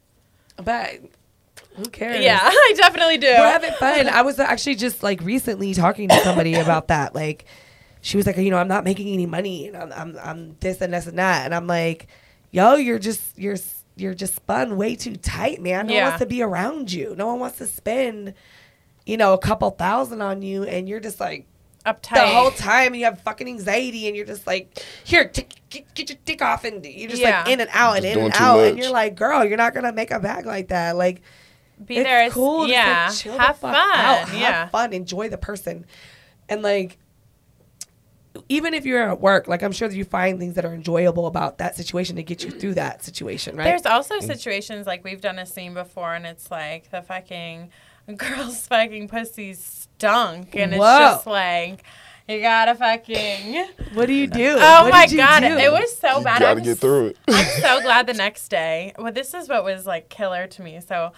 [0.56, 1.02] But
[1.76, 2.24] who cares?
[2.24, 3.28] Yeah, I definitely do.
[3.28, 4.08] We're having fun.
[4.08, 7.16] I was actually just like recently talking to somebody about that.
[7.16, 7.46] Like,
[8.02, 10.82] she was like, you know, I'm not making any money, and I'm, I'm, I'm this
[10.82, 12.08] and this and that, and I'm like,
[12.52, 13.56] yo, you're just, you're,
[13.96, 15.88] you're just spun way too tight, man.
[15.88, 16.02] No Yeah.
[16.02, 17.16] one wants to be around you.
[17.18, 18.34] No one wants to spend,
[19.06, 21.46] you know, a couple thousand on you, and you're just like
[21.86, 22.16] Uptight.
[22.16, 26.10] the whole time you have fucking anxiety, and you're just like, here, tick, get, get
[26.10, 27.44] your dick off, and you're just Yeah.
[27.44, 29.44] like in and out and Just in and doing too out, and you're like, girl,
[29.44, 31.22] you're not gonna make a bag like that, like.
[31.84, 32.26] Be it's there.
[32.26, 32.68] It's cool.
[32.68, 33.10] Just, like, Yeah.
[33.10, 33.76] chill the Have fuck fun.
[33.76, 34.30] out.
[34.30, 34.68] Have Yeah.
[34.70, 34.94] fun.
[34.94, 35.86] Enjoy the person,
[36.48, 36.98] and like,
[38.50, 41.28] even if you're at work, like I'm sure that you find things that are enjoyable
[41.28, 43.66] about that situation to get you through that situation, right?
[43.66, 44.24] There's also mm.
[44.24, 47.70] situations like we've done a scene before, and it's like the fucking
[48.18, 51.84] girl's fucking pussy stunk, and it's just like
[52.28, 53.66] you gotta fucking.
[53.94, 54.56] what do you do?
[54.58, 55.48] Oh What my did you god, do?
[55.58, 56.40] it was so You bad.
[56.40, 57.18] gotta I'm get through it.
[57.28, 58.94] I'm so glad the next day.
[58.98, 60.80] Well, this is what was like killer to me.
[60.82, 61.12] So,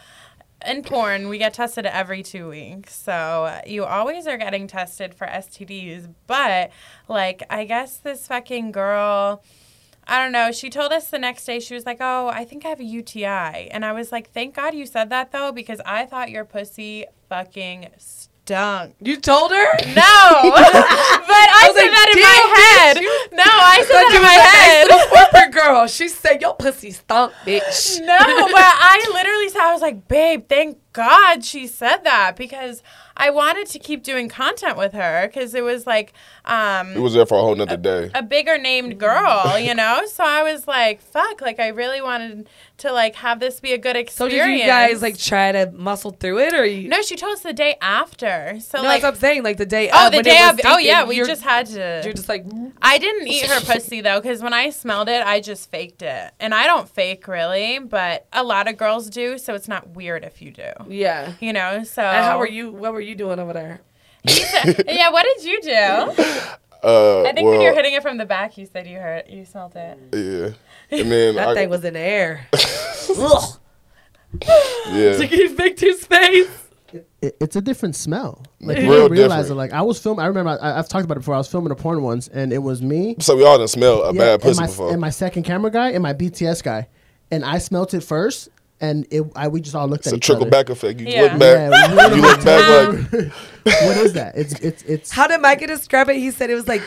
[0.66, 2.96] in porn, we get tested every two weeks.
[2.96, 6.12] So, you always are getting tested for STDs.
[6.26, 6.72] But,
[7.08, 9.44] like, I guess this fucking girl.
[10.08, 10.52] I don't know.
[10.52, 12.84] She told us the next day, she was like, Oh, I think I have a
[12.84, 13.70] UTI.
[13.72, 17.06] And I was like, Thank God you said that, though, because I thought your pussy
[17.30, 18.96] fucking stunk.
[19.02, 19.66] You told her?
[19.88, 22.96] No, but I, was said like, that in my head.
[23.34, 25.32] No, I said that in my nice head.
[25.32, 25.88] corporate girl.
[25.88, 28.00] She said your pussy stunk, bitch.
[28.02, 32.82] No, but I literally said, I was like, babe, thank God she said that because
[33.18, 37.14] I wanted to keep doing content with her because it was like um, It was
[37.14, 38.12] there for a whole nother day.
[38.14, 40.06] a bigger named girl, you know?
[40.06, 43.78] So I was like, fuck, like I really wanted to like have this be a
[43.78, 44.36] good experience.
[44.42, 46.90] So did you guys like try to muscle through it, or you?
[46.90, 48.60] No, she told us the day after.
[48.60, 49.44] So No, like, that's what I'm saying.
[49.44, 49.90] Like the day.
[49.94, 50.60] oh, the day was of.
[50.66, 52.02] Oh yeah, we just had to.
[52.04, 52.46] You're just like.
[52.82, 56.34] I didn't eat her pussy though, because when I smelled it, I just faked it,
[56.40, 60.26] and I don't fake really, but a lot of girls do, so it's not weird
[60.26, 60.72] if you do.
[60.88, 61.34] Yeah.
[61.40, 62.72] You know, so And how were you?
[62.72, 63.82] What were you doing over there?
[64.26, 66.24] yeah, what did you do?
[66.84, 69.24] Uh, I think well, when you're hitting it from the back, you said you heard
[69.28, 69.98] you smelled it.
[70.14, 70.98] Yeah.
[71.00, 72.46] And then That I, thing was in the air.
[74.92, 75.16] Yeah.
[75.18, 76.48] Look at Victor's face.
[77.22, 78.44] it, it's a different smell.
[78.60, 79.52] Like Real you don't realize different.
[79.52, 79.56] it.
[79.56, 80.24] Like I was filming.
[80.24, 81.36] I remember I, I've talked about it before.
[81.36, 84.04] I was filming a porn once, and it was me, So we all done smell
[84.04, 84.92] a yeah, bad and pussy my, before.
[84.92, 86.88] and my second camera guy, and my BTS guy,
[87.32, 88.50] and I smelt it first,
[88.82, 89.24] and it.
[89.36, 91.00] I we just all looked it's at a each trickle back effect.
[91.00, 91.22] You Yeah.
[91.24, 91.72] look back.
[91.72, 93.32] Yeah, you look back like
[93.64, 94.34] what is that?
[94.36, 95.12] It's it's it's.
[95.12, 96.18] How did Micah describe it?
[96.18, 96.82] He said it was like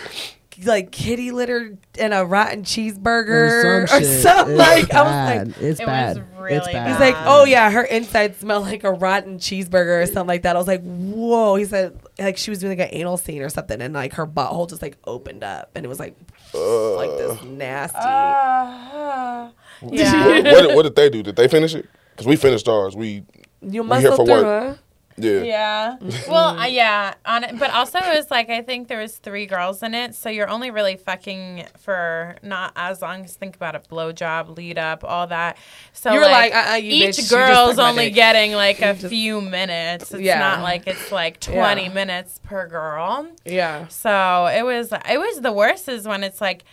[0.66, 4.22] like kitty litter and a rotten cheeseburger or or some shit.
[4.22, 4.58] something It's
[4.90, 4.94] like.
[4.94, 6.16] I was like, it's It bad.
[6.18, 6.88] was really it's bad.
[6.90, 10.56] he's like, oh yeah, her insides smell like a rotten cheeseburger or something like that.
[10.56, 11.54] I was like, whoa.
[11.56, 14.26] He said like she was doing like an anal scene or something, and like her
[14.26, 16.16] butthole just like opened up, and it was like
[16.54, 17.98] like this nasty.
[17.98, 20.52] Uh, what, yeah.
[20.52, 21.22] what, what did they do?
[21.22, 21.86] Did they finish it?
[22.12, 22.96] Because we finished ours.
[22.96, 23.22] We
[23.62, 24.76] you we here for through, work.
[24.76, 24.82] huh?
[25.18, 25.42] Yeah.
[25.42, 25.96] Yeah.
[26.28, 27.14] Well, uh, yeah.
[27.26, 30.14] On it, but also it was like I think there was three girls in it,
[30.14, 34.78] so you're only really fucking for not as long as think about it, blowjob, lead
[34.78, 35.56] up, all that.
[35.92, 38.94] So You were like, uh-uh, you each you just girl's sucked only getting like a
[38.94, 40.12] just- few minutes.
[40.12, 40.38] It's Yeah.
[40.38, 41.54] not like it's like Yeah.
[41.74, 43.28] 20 minutes per girl.
[43.44, 43.88] Yeah.
[43.88, 46.64] So it was it was the worst is when it's like sh-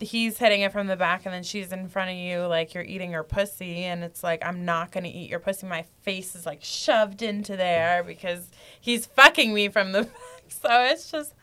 [0.00, 2.84] he's hitting it from the back and then she's in front of you like you're
[2.84, 5.66] eating her pussy and it's like I'm not gonna eat your pussy.
[5.66, 8.48] My face is like shoved into there because
[8.80, 10.14] he's fucking me from the back.
[10.48, 11.34] So it's just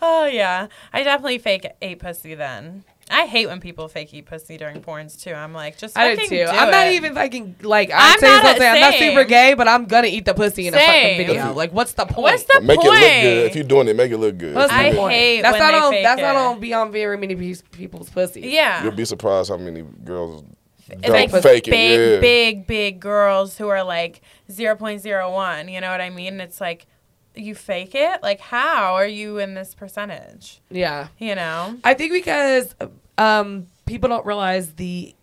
[0.00, 0.68] oh yeah.
[0.92, 2.84] I definitely fake ate pussy then.
[3.10, 5.34] I hate when people fake eat pussy during porns too.
[5.34, 6.44] I'm like just I fucking do too.
[6.44, 8.66] do I'm not even fucking like I I'm say not a- something.
[8.68, 11.18] I'm not super gay, but I'm gonna eat the pussy in a Same.
[11.18, 11.52] fucking video.
[11.52, 12.22] Like, what's the point?
[12.22, 12.88] What's the Make point?
[12.88, 13.46] it look good.
[13.50, 14.54] If you're doing it, make it look good.
[14.54, 15.12] What's the I point?
[15.12, 15.92] hate that's when not they on.
[15.92, 16.60] fake That's not on.
[16.60, 17.34] Be on very many
[17.72, 18.40] people's pussy.
[18.40, 18.82] yeah.
[18.82, 20.42] You'll be surprised how many girls
[20.88, 21.72] It's don't like fake it.
[21.72, 22.20] big, yeah.
[22.20, 25.70] big, big girls who are like 0.01.
[25.72, 26.40] You know what I mean?
[26.40, 26.86] It's like
[27.34, 28.22] you fake it.
[28.22, 30.60] Like how are you in this percentage?
[30.70, 31.08] Yeah.
[31.18, 31.78] You know?
[31.84, 32.74] I think because
[33.18, 35.14] um, people don't realize the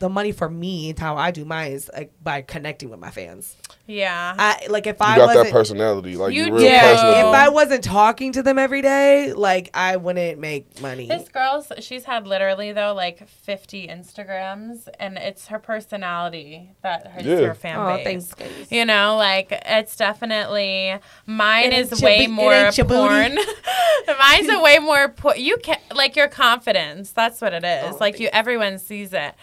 [0.00, 3.10] the money for me and how I do mine is like by connecting with my
[3.10, 3.56] fans.
[3.86, 4.34] Yeah.
[4.38, 6.16] I like if You I got wasn't that personality.
[6.16, 6.64] Like You you real do.
[6.64, 7.18] yeah, personable.
[7.30, 11.08] if I wasn't talking to them every day, like I wouldn't make money.
[11.08, 17.20] This girl's she's had literally though like 50 Instagrams and it's her personality that her,
[17.22, 17.46] Yeah.
[17.48, 18.04] her fan Oh, base.
[18.04, 18.68] thanks, guys.
[18.70, 23.36] You know, like it's definitely mine It is way bo- more ain't porn.
[24.18, 27.10] Mine's a way more po- you can like your confidence.
[27.12, 27.94] That's what it is.
[27.94, 29.34] Oh, like you everyone sees it.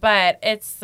[0.00, 0.82] But it's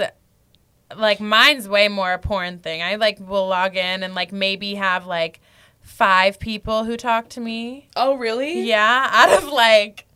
[0.97, 2.83] like mine's way more a porn thing.
[2.83, 5.41] I like will log in and like maybe have like
[5.81, 7.89] five people who talk to me.
[7.97, 8.61] oh really?
[8.63, 10.07] Yeah, out of like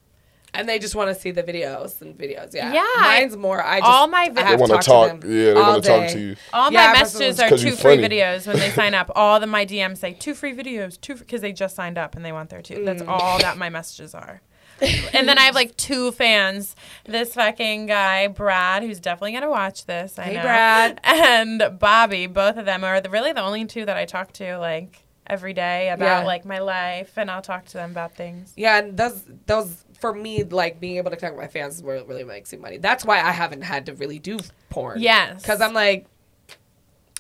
[0.55, 2.55] And they just want to see the videos and videos.
[2.55, 2.73] Yeah.
[2.73, 3.63] Yeah, Mine's more.
[3.65, 5.21] I just all my I they have want to talk talk.
[5.21, 6.37] them Yeah, they all want to talk to you.
[6.53, 8.03] All Yeah, my messages are two free funny.
[8.09, 9.11] videos when they sign up.
[9.17, 12.25] All the my DMs say two free videos, two because they just signed up and
[12.25, 12.85] they want their two.
[12.85, 13.09] That's Mm.
[13.09, 14.41] all that my messages are.
[14.81, 16.77] And then I have like two fans.
[17.05, 20.19] This fucking guy, Brad, who's definitely gonna watch this.
[20.19, 20.43] I Hey, know.
[20.43, 21.01] Brad.
[21.05, 22.27] And Bobby.
[22.27, 25.53] Both of them are the, really the only two that I talk to like every
[25.55, 26.25] day about Yeah.
[26.27, 28.53] like my life, and I'll talk to them about things.
[28.57, 31.83] Yeah, and those those for me, like being able to connect with my fans is
[31.83, 32.77] what really makes me money.
[32.79, 35.01] That's why I haven't had to really do porn.
[35.01, 35.41] Yes.
[35.43, 36.07] because I'm like,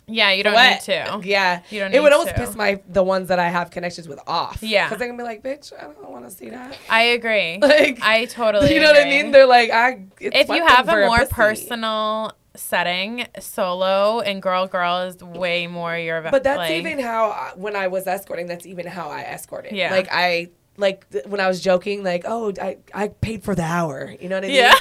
[0.08, 0.70] Yeah, you don't what?
[0.70, 1.20] need to.
[1.24, 2.38] Yeah, You don't It would always to.
[2.38, 4.62] piss my the ones that I have connections with off.
[4.62, 4.84] Yeah.
[4.86, 6.76] because they're gonna be like, bitch, I don't want to see that.
[6.88, 7.58] I agree.
[7.66, 8.72] Like, I totally.
[8.72, 9.32] you know what I mean?
[9.32, 10.04] They're like, I.
[10.20, 11.32] It's if you have a more pussy.
[11.32, 16.22] personal setting, solo and girl girl is way more your.
[16.22, 18.46] But that's like, even how when I was escorting.
[18.46, 19.72] That's even how I escorted.
[19.72, 19.90] Yeah.
[19.90, 23.62] Like I like th- when I was joking, like oh I I paid for the
[23.64, 24.14] hour.
[24.20, 24.56] You know what I mean?
[24.56, 24.74] Yeah.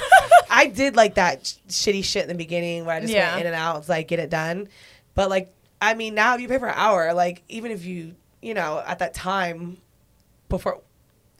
[0.48, 3.34] I did like that sh- shitty shit in the beginning where I just Yeah.
[3.34, 4.68] went in and out, it's like get it done.
[5.16, 5.52] But like
[5.82, 8.80] I mean now if you pay for an hour, like even if you you know
[8.86, 9.78] at that time
[10.48, 10.80] before.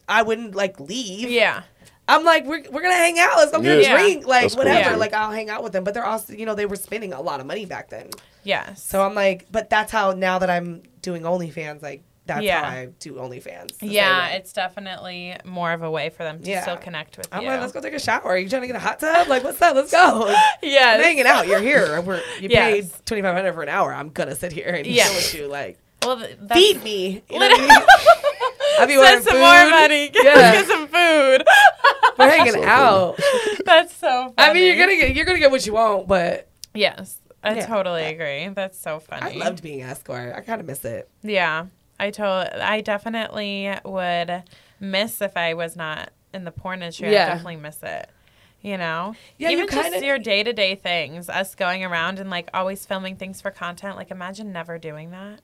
[0.09, 1.29] I wouldn't like leave.
[1.29, 1.63] Yeah.
[2.07, 3.35] I'm like, we're, we're gonna hang out.
[3.35, 3.93] Let's go get Yeah.
[3.93, 4.25] a drink.
[4.25, 4.91] Like That's cool, whatever.
[4.91, 4.95] too.
[4.95, 5.83] Like I'll hang out with them.
[5.83, 8.09] But they're also, you know, they were spending a lot of money back then.
[8.43, 8.73] Yeah.
[8.75, 12.63] So I'm like, but that's how now that I'm doing OnlyFans, like that's Yeah.
[12.63, 13.77] how I do OnlyFans.
[13.79, 16.61] the yeah, it's definitely more of a way for them to Yeah.
[16.61, 17.47] still connect with I'm you.
[17.49, 18.23] like, let's go take a shower.
[18.23, 19.27] Are you trying to get a hot tub?
[19.27, 19.75] Like, what's up?
[19.75, 20.27] Let's go.
[20.61, 20.93] Yeah.
[20.97, 21.47] I'm hanging out.
[21.47, 22.01] You're here.
[22.01, 22.71] We're, you Yes.
[22.91, 23.93] paid twenty five hundred for an hour.
[23.93, 25.05] I'm gonna sit here and Yeah.
[25.05, 25.47] chill with you.
[25.47, 27.23] Like, Well, th- that's, feed me.
[27.29, 27.69] You know what I mean?
[28.79, 29.39] I'll be Send ordering some food.
[29.39, 30.09] more money.
[30.09, 30.51] Get, Yeah.
[30.51, 31.43] get some food.
[32.17, 33.19] We're hanging So out.
[33.65, 34.49] That's so funny.
[34.49, 37.17] I mean, you're gonna get you're gonna get what you want, but Yes.
[37.43, 37.65] I Yeah.
[37.67, 38.47] totally agree.
[38.49, 39.39] That's so funny.
[39.39, 40.33] I loved being escort.
[40.35, 41.07] I kind of miss it.
[41.23, 41.67] Yeah,
[41.99, 42.47] I told.
[42.47, 44.43] I definitely would
[44.79, 47.11] miss if I was not in the porn industry.
[47.11, 47.25] Yeah.
[47.25, 48.09] I definitely miss it.
[48.61, 52.19] You know, Yeah, you even just kinda- your day to day things, us going around
[52.19, 53.95] and like always filming things for content.
[53.95, 55.41] Like, imagine never doing that.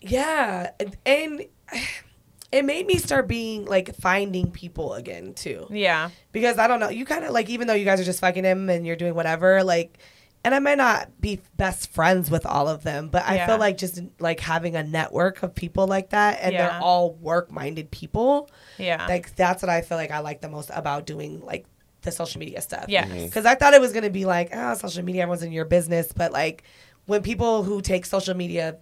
[0.00, 0.70] Yeah,
[1.06, 1.44] and
[2.52, 5.66] it made me start being like finding people again too.
[5.70, 6.88] Yeah, because I don't know.
[6.90, 9.14] You kind of like, even though you guys are just fucking him and you're doing
[9.14, 9.98] whatever, like,
[10.44, 13.46] and I might not be best friends with all of them, but I Yeah.
[13.46, 16.68] feel like just like having a network of people like that, and Yeah.
[16.70, 18.48] they're all work-minded people.
[18.78, 21.66] yeah, Like that's what I feel like I like the most about doing like
[22.02, 22.86] the social media stuff.
[22.88, 23.06] Yes.
[23.06, 23.16] Mm-hmm.
[23.18, 23.24] Mhm.
[23.26, 26.12] because I thought it was gonna be like, oh, social media, everyone's in your business,
[26.12, 26.64] but like
[27.06, 28.76] when people who take social media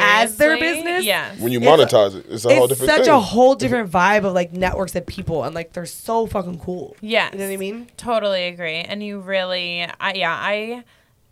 [0.00, 1.04] as their business?
[1.04, 1.38] Yes.
[1.38, 3.14] When you It's- monetize it, it's a whole different it's such thing.
[3.14, 6.96] a whole different vibe of like networks of people, and like they're so fucking cool.
[7.00, 7.88] Yeah, you know what I mean.
[7.96, 8.76] Totally agree.
[8.76, 10.84] And you really, I yeah, I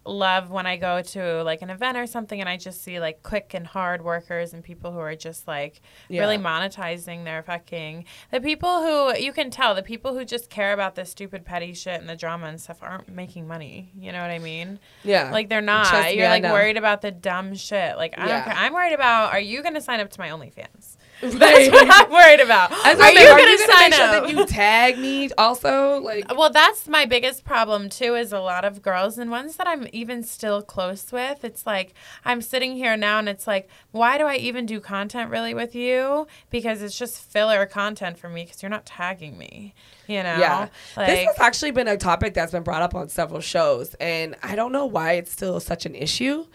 [0.05, 3.23] love when I go to like an event or something and I just see like
[3.23, 5.81] quick and hard workers and people who are just like
[6.11, 10.73] really monetizing their fucking the people who you can tell the people who just care
[10.73, 13.91] about the stupid petty shit and the drama and stuff aren't making money.
[13.97, 14.81] You know what I mean?
[15.05, 15.93] Yeah, Like they're not.
[15.93, 16.53] Me, You're I like know.
[16.53, 17.97] worried about the dumb shit.
[17.97, 18.45] Like I Yeah.
[18.45, 18.55] don't care.
[18.65, 20.97] I'm worried about are you going to sign up to my OnlyFans?
[21.23, 22.73] That's what I'm worried about.
[22.73, 24.25] Are you say, going to sign make sure up?
[24.25, 26.01] that you tag me also?
[26.01, 28.14] Like, Well, that's my biggest problem too.
[28.16, 31.45] Is a lot of girls and ones that I'm even still close with.
[31.45, 31.95] It's like
[32.25, 35.75] I'm sitting here now, and it's like, why do I even do content really with
[35.75, 36.27] you?
[36.51, 39.75] Because it's just filler content for me because you're not tagging me.
[40.09, 43.09] You know, yeah, like this has actually been a topic that's been brought up on
[43.09, 46.47] several shows, and I don't know why it's still such an issue.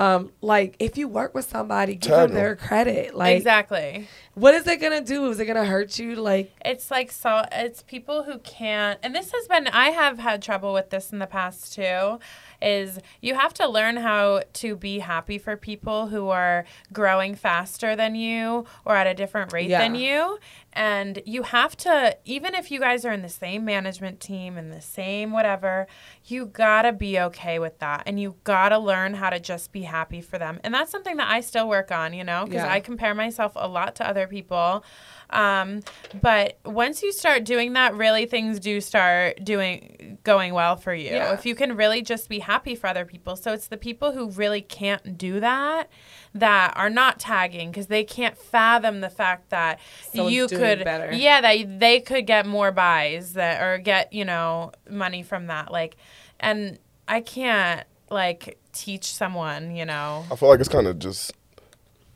[0.00, 2.34] Um, like if you work with somebody, give Tag them 'em.
[2.34, 3.14] their credit.
[3.14, 4.08] Like, exactly.
[4.34, 5.28] what is it gonna do?
[5.28, 6.16] Is it gonna hurt you?
[6.16, 7.44] Like, It's like so.
[7.52, 9.66] It's people who can't, and this has been.
[9.68, 12.18] I have had trouble with this in the past too.
[12.62, 17.96] Is you have to learn how to be happy for people who are growing faster
[17.96, 20.38] than you or at a different rate than you,
[20.72, 22.16] and you have to.
[22.24, 25.86] Even if you guys are in the same management team and the same whatever,
[26.26, 30.20] you gotta be okay with that, and you gotta learn how to just be happy
[30.20, 30.60] for them.
[30.62, 32.12] And that's something that I still work on.
[32.12, 32.72] You know, because Yeah.
[32.72, 34.84] I compare myself a lot to other people.
[35.32, 35.80] Um,
[36.20, 41.10] but once you start doing that, really things do start doing going well for you.
[41.10, 41.32] Yeah.
[41.32, 43.36] If you can really just be happy for other people.
[43.36, 45.88] So it's the people who really can't do that
[46.34, 49.78] that are not tagging because they can't fathom the fact that
[50.12, 51.12] Someone's you could better.
[51.12, 55.72] yeah that they could get more buys that or get you know money from that
[55.72, 55.96] like
[56.38, 56.78] and
[57.08, 61.32] I can't like teach someone you know I feel like it's kind of just,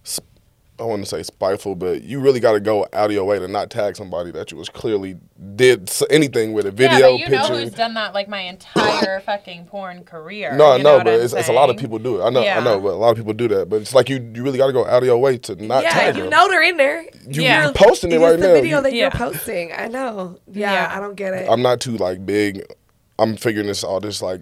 [0.06, 0.30] sp-
[0.76, 3.38] I want to say spiteful, but you really got to go out of your way
[3.38, 5.16] to not tag somebody that you was clearly
[5.54, 7.52] did anything with a video, yeah, but you picture.
[7.54, 10.56] know who's done that like my entire fucking porn career.
[10.56, 12.24] no, I you know, but it's, it's a lot of people do it.
[12.24, 12.58] I know, Yeah.
[12.58, 13.68] I know, but a lot of people do that.
[13.68, 15.82] But it's like you, you really got to go out of your way to not
[15.82, 16.30] tag yeah, tag you them.
[16.30, 17.02] know they're in there.
[17.28, 17.66] You Yeah.
[17.68, 18.54] you posting it It's right the now.
[18.54, 19.02] video that Yeah.
[19.02, 19.72] you're posting.
[19.72, 20.40] I know.
[20.50, 20.96] Yeah, Yeah.
[20.96, 21.48] I don't get it.
[21.48, 22.64] I'm not too like big.
[23.20, 24.40] I'm figuring this all this like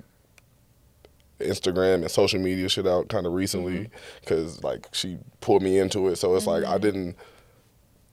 [1.43, 3.95] Instagram and social media shit out kind of recently Mm-hmm.
[4.20, 6.16] because like she pulled me into it.
[6.16, 7.16] So it's like I didn't.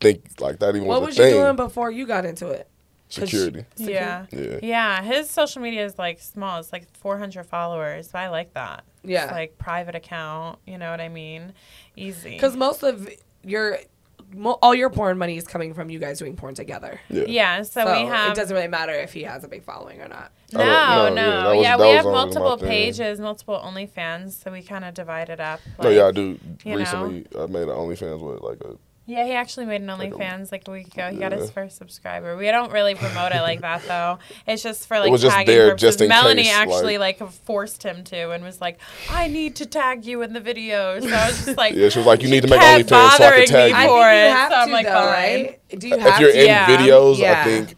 [0.00, 1.40] think like that even What was was a you thing.
[1.42, 2.66] doing before you got into it?
[3.08, 3.64] Security.
[3.74, 4.26] Secure- Yeah.
[4.30, 4.58] Yeah.
[4.62, 6.58] Yeah, his social media is like small.
[6.60, 8.84] It's like 400 followers, but I like that.
[9.02, 9.24] Yeah.
[9.24, 11.52] It's like private account, you know what I mean?
[11.96, 12.30] Easy.
[12.30, 13.08] Because most of
[13.42, 13.78] your,
[14.34, 17.00] mo- all your porn money is coming from you guys doing porn together.
[17.08, 17.24] Yeah.
[17.26, 20.00] yeah, so, So we have it doesn't really matter if he has a big following
[20.00, 20.32] or not.
[20.52, 22.68] No, no, no, yeah, that yeah, we have multiple my thing.
[22.68, 25.60] pages, multiple OnlyFans, so we kind of divide it up.
[25.82, 26.38] No, yeah, I do.
[26.64, 26.78] you know?
[26.78, 28.76] Recently, I made an OnlyFans with like a.
[29.10, 31.10] Yeah, he actually made an OnlyFans like a week ago.
[31.10, 32.36] He got his first subscriber.
[32.36, 34.18] We don't really promote it like that though.
[34.46, 35.88] It's just for like was just tagging there purposes.
[35.88, 38.78] just in Melanie case, actually like, forced him to and was like,
[39.10, 41.98] "I need to tag you in the video." So I was just like, Yeah, she
[41.98, 43.84] was like, you need to make kept OnlyFans so I can tag me you.
[43.84, 44.30] I for think you it.
[44.30, 45.06] have so I'm to like, though, fine.
[45.08, 45.60] right?
[45.80, 46.40] Do you If you're to?
[46.40, 46.66] in Yeah.
[46.66, 47.40] videos, Yeah.
[47.40, 47.74] I think.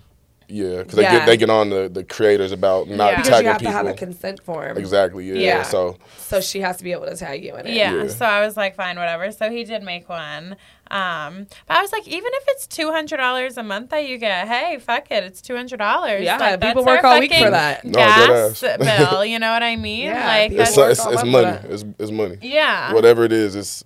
[0.54, 3.16] Yeah, because they get they get on the, the creators about not Yeah.
[3.16, 3.72] because tagging you have people.
[3.72, 4.76] to have a consent form.
[4.76, 5.24] exactly.
[5.24, 5.34] Yeah.
[5.34, 5.62] Yeah.
[5.62, 7.72] So So she has to be able to tag you in it.
[7.74, 8.08] Yeah, Yeah.
[8.08, 9.32] so I was like, fine, whatever.
[9.32, 10.56] So he did make one.
[10.90, 14.18] Um, but I was like, even if it's two hundred dollars a month that you
[14.18, 16.22] get, hey, fuck it, it's two hundred dollars.
[16.22, 17.82] Yeah, like, people work all week for that.
[17.84, 20.04] No, Gas bill, you know what I mean?
[20.04, 21.58] Yeah, like it's that's, it's, it's money.
[21.70, 22.36] It's, it's money.
[22.42, 23.84] yeah, Whatever it is, it's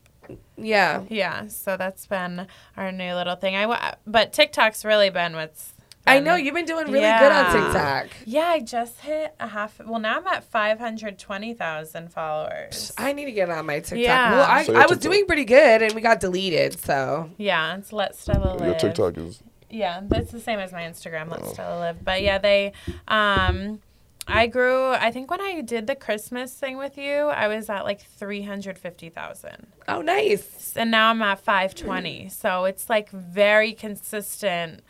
[0.56, 1.02] Yeah.
[1.08, 1.46] yeah.
[1.46, 3.54] So that's been our new little thing.
[3.54, 5.74] I but TikTok's really been what's.
[6.06, 8.06] I know you've been doing really good on TikTok.
[8.24, 9.80] Yeah, I just hit a half.
[9.84, 12.92] Well, now I'm at five hundred twenty thousand followers.
[12.96, 13.98] I need to get on my TikTok.
[13.98, 14.30] Yeah.
[14.32, 16.78] Well, I, So I was TikTok- doing pretty good and we got deleted.
[16.78, 18.66] So Yeah, it's Let Stella Live.
[18.66, 19.42] your TikTok is.
[19.68, 21.28] Yeah, that's the same as my Instagram.
[21.30, 22.04] Let Stella live.
[22.04, 22.72] But yeah, they.
[23.08, 23.80] Um,
[24.28, 24.90] I grew.
[24.92, 28.42] I think when I did the Christmas thing with you, I was at like three
[28.42, 29.66] hundred fifty thousand.
[29.88, 30.72] Oh, nice.
[30.76, 32.28] and now I'm at five twenty.
[32.28, 34.82] So it's like very consistent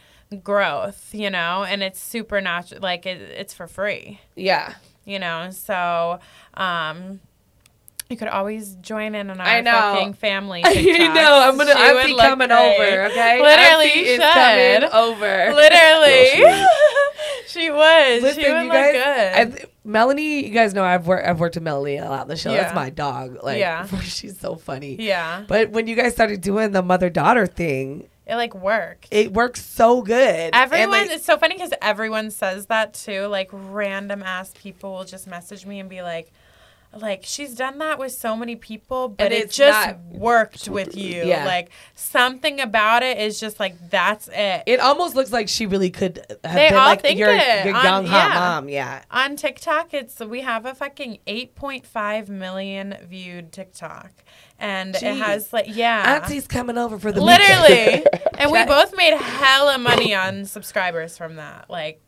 [0.43, 2.81] growth, you know, and it's super natural.
[2.81, 4.75] Like it, it's for free, Yeah.
[5.05, 5.51] you know.
[5.51, 6.21] So.
[6.55, 7.21] um
[8.09, 9.73] you could always join in on our I know.
[9.73, 10.63] fucking family.
[10.65, 11.15] I TikToks.
[11.17, 11.41] know.
[11.43, 11.73] I'm gonna.
[11.73, 12.57] She I'm would see coming great.
[12.79, 13.03] over.
[13.07, 13.43] Okay.
[13.43, 15.53] Literally, Auntie is coming over.
[15.53, 16.41] Literally.
[16.41, 16.67] Yeah,
[17.49, 18.23] she was.
[18.23, 18.93] Listen, she would you look guys.
[18.93, 19.59] good.
[19.59, 21.27] I've, Melanie, you guys know I've worked.
[21.27, 22.53] I've worked with Melanie a lot on the show.
[22.53, 22.63] Yeah.
[22.63, 23.39] That's my dog.
[23.43, 23.87] Like, Yeah.
[24.03, 24.95] she's so funny.
[25.01, 25.43] yeah.
[25.49, 29.09] But when you guys started doing the mother daughter thing, It like worked.
[29.13, 30.17] it works so good.
[30.19, 33.27] And, Everyone, like, it's so funny because everyone says that too.
[33.27, 36.33] Like random ass people will just message me and be like,
[36.93, 41.25] like she's done that with so many people, but it just not- worked with you.
[41.25, 41.45] Yeah.
[41.45, 44.63] Like something about it is just like that's it.
[44.67, 47.67] it almost looks like she really could have They been all like think your, it
[47.67, 48.39] your on- young hot yeah.
[48.39, 48.69] mom.
[48.69, 49.03] Yeah.
[49.11, 54.11] on TikTok, it's we have a fucking 8.5 million viewed TikTok,
[54.59, 55.03] and Jeez.
[55.03, 58.07] it has like yeah, Auntie's coming over for the literally,
[58.39, 61.69] and we both made hella money on subscribers from that.
[61.69, 62.01] Like,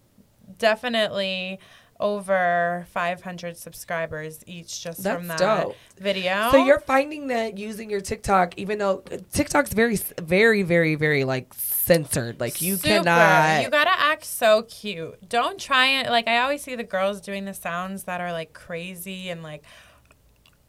[0.59, 1.59] definitely
[2.01, 5.77] over 500 subscribers each just from that dope.
[5.99, 6.51] video.
[6.53, 11.25] So you're finding that using your TikTok, even though uh, TikTok's very, very, very, very
[11.25, 12.39] like censored.
[12.39, 13.03] Like you Super.
[13.03, 13.65] cannot.
[13.65, 15.29] You gotta act so cute.
[15.29, 16.11] Don't try it.
[16.11, 19.65] Like I always see the girls doing the sounds that are like crazy and like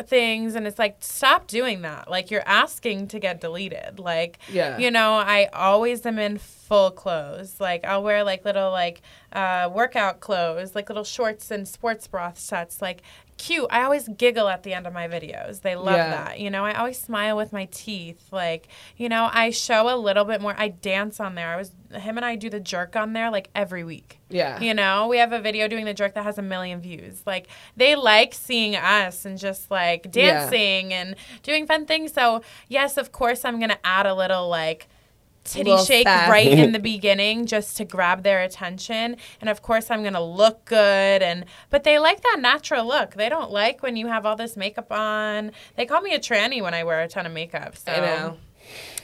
[0.04, 2.10] things, and it's like stop doing that.
[2.10, 4.00] Like you're asking to get deleted.
[4.00, 4.78] Like Yeah.
[4.78, 7.60] you know, I always am in full clothes.
[7.60, 9.02] Like I'll wear like little like
[9.34, 12.82] uh, workout clothes, like little shorts and sports bra sets.
[12.82, 13.02] Like
[13.40, 13.66] cute.
[13.72, 15.62] I always giggle at the end of my videos.
[15.62, 16.10] They love Yeah.
[16.26, 16.40] that.
[16.40, 18.28] You know, I always smile with my teeth.
[18.32, 18.68] Like,
[18.98, 20.54] you know, I show a little bit more.
[20.58, 21.48] I dance on there.
[21.54, 24.20] I was him and I do the jerk on there like every week.
[24.30, 24.60] yeah.
[24.60, 27.24] You know, we have a video doing the jerk that has a million views.
[27.26, 30.42] Like they like seeing us and just like Yeah.
[30.52, 32.14] dancing and doing fun things.
[32.14, 34.88] So yes, of course I'm gonna add a little like
[35.44, 36.30] titty shake sass.
[36.30, 39.18] right in the beginning just to grab their attention.
[39.42, 43.16] And of course I'm gonna look good and but they like that natural look.
[43.16, 45.52] They don't like when you have all this makeup on.
[45.76, 47.76] They call me a tranny when I wear a ton of makeup.
[47.78, 48.38] So I know.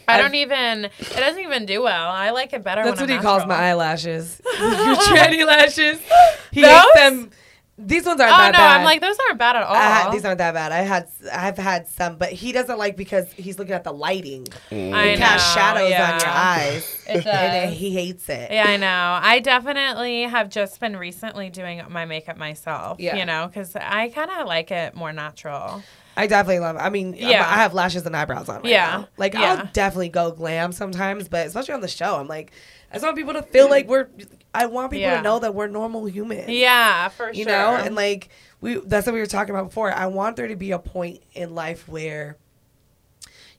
[0.07, 2.09] I I've- don't even it doesn't even do well.
[2.09, 3.57] I like it better That's when what he I'm calls natural.
[3.57, 4.41] my eyelashes.
[4.59, 5.99] Your tranny lashes.
[6.51, 6.71] He Those?
[6.71, 7.31] hates them.
[7.77, 8.77] These ones aren't Oh that no, bad.
[8.79, 9.75] I'm like those aren't bad at all.
[9.75, 10.71] Had, these aren't that bad.
[10.71, 14.45] I had I've had some, but he doesn't like because he's looking at the lighting.
[14.71, 14.93] Mm.
[14.93, 16.13] I It casts know, shadows yeah.
[16.13, 17.73] on your eyes, It and does.
[17.77, 18.49] he hates it.
[18.49, 19.19] Yeah, I know.
[19.21, 22.97] I definitely have just been recently doing my makeup myself.
[22.99, 23.17] Yeah.
[23.17, 25.83] You know, because I kind of like it more natural.
[26.17, 26.75] I definitely love.
[26.77, 26.79] It.
[26.79, 27.41] I mean, Yeah.
[27.41, 28.57] I have lashes and eyebrows on.
[28.57, 28.85] Right Yeah.
[28.85, 29.07] now.
[29.17, 29.55] like Yeah.
[29.59, 32.51] I'll definitely go glam sometimes, but especially on the show, I'm like,
[32.91, 34.07] I just want people to feel like we're.
[34.53, 35.17] I want people Yeah.
[35.17, 36.47] to know that we're normal humans.
[36.49, 37.51] Yeah, for you sure.
[37.51, 38.29] You know, and like
[38.61, 38.75] we.
[38.75, 39.91] That's what we were talking about before.
[39.91, 42.37] I want there to be a point in life where.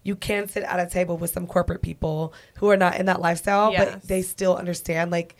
[0.02, 3.20] You can sit at a table with some corporate people who are not in that
[3.20, 3.90] lifestyle, Yes.
[3.94, 5.10] but they still understand.
[5.10, 5.34] Like,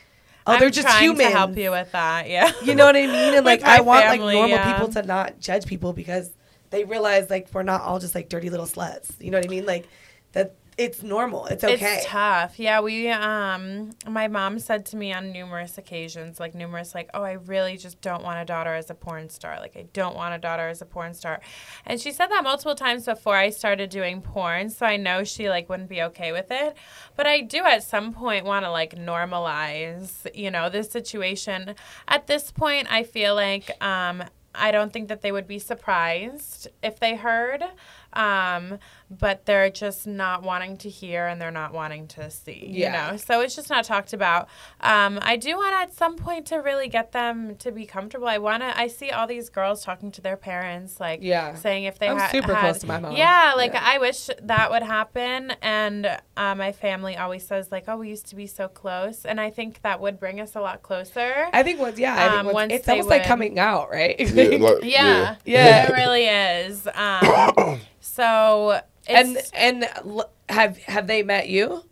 [0.44, 1.26] oh, I'm they're just human.
[1.26, 2.28] to help you with that.
[2.28, 2.50] Yeah.
[2.64, 3.34] You know what I mean?
[3.34, 4.72] And like I want family, like normal yeah.
[4.72, 6.30] people to not judge people because
[6.76, 9.12] they realize like we're not all just like dirty little sluts.
[9.20, 9.66] You know what I mean?
[9.66, 9.88] Like
[10.32, 11.46] that it's normal.
[11.46, 11.96] It's okay.
[11.96, 12.58] It's tough.
[12.58, 17.22] Yeah, we um my mom said to me on numerous occasions, like numerous like, "Oh,
[17.22, 19.58] I really just don't want a daughter as a porn star.
[19.58, 21.40] Like I don't want a daughter as a porn star."
[21.86, 25.48] And she said that multiple times before I started doing porn, so I know she
[25.48, 26.76] like wouldn't be okay with it.
[27.16, 31.74] But I do at some point want to like normalize, you know, this situation.
[32.06, 34.24] At this point, I feel like um
[34.56, 37.64] I don't think that they would be surprised if they heard.
[38.12, 38.78] Um,
[39.08, 42.66] but they're just not wanting to hear and they're not wanting to see.
[42.70, 43.06] Yeah.
[43.06, 44.48] You know, so it's just not talked about.
[44.80, 48.26] Um, I do want at some point to really get them to be comfortable.
[48.26, 48.78] I want to.
[48.78, 51.54] I see all these girls talking to their parents, like Yeah.
[51.54, 53.14] saying if they I'm ha- super had, close to my mom.
[53.14, 53.82] Yeah, like Yeah.
[53.84, 55.52] I wish that would happen.
[55.62, 59.40] And uh, my family always says like, "Oh, we used to be so close," and
[59.40, 61.46] I think that would bring us a lot closer.
[61.52, 63.90] I think once, yeah, I think Um, once, once it's they almost like coming out,
[63.90, 64.16] right?
[64.18, 65.36] Yeah, like, Yeah.
[65.44, 65.86] Yeah.
[65.86, 66.88] It really is.
[66.94, 71.84] Um, so and and l- have have they met you?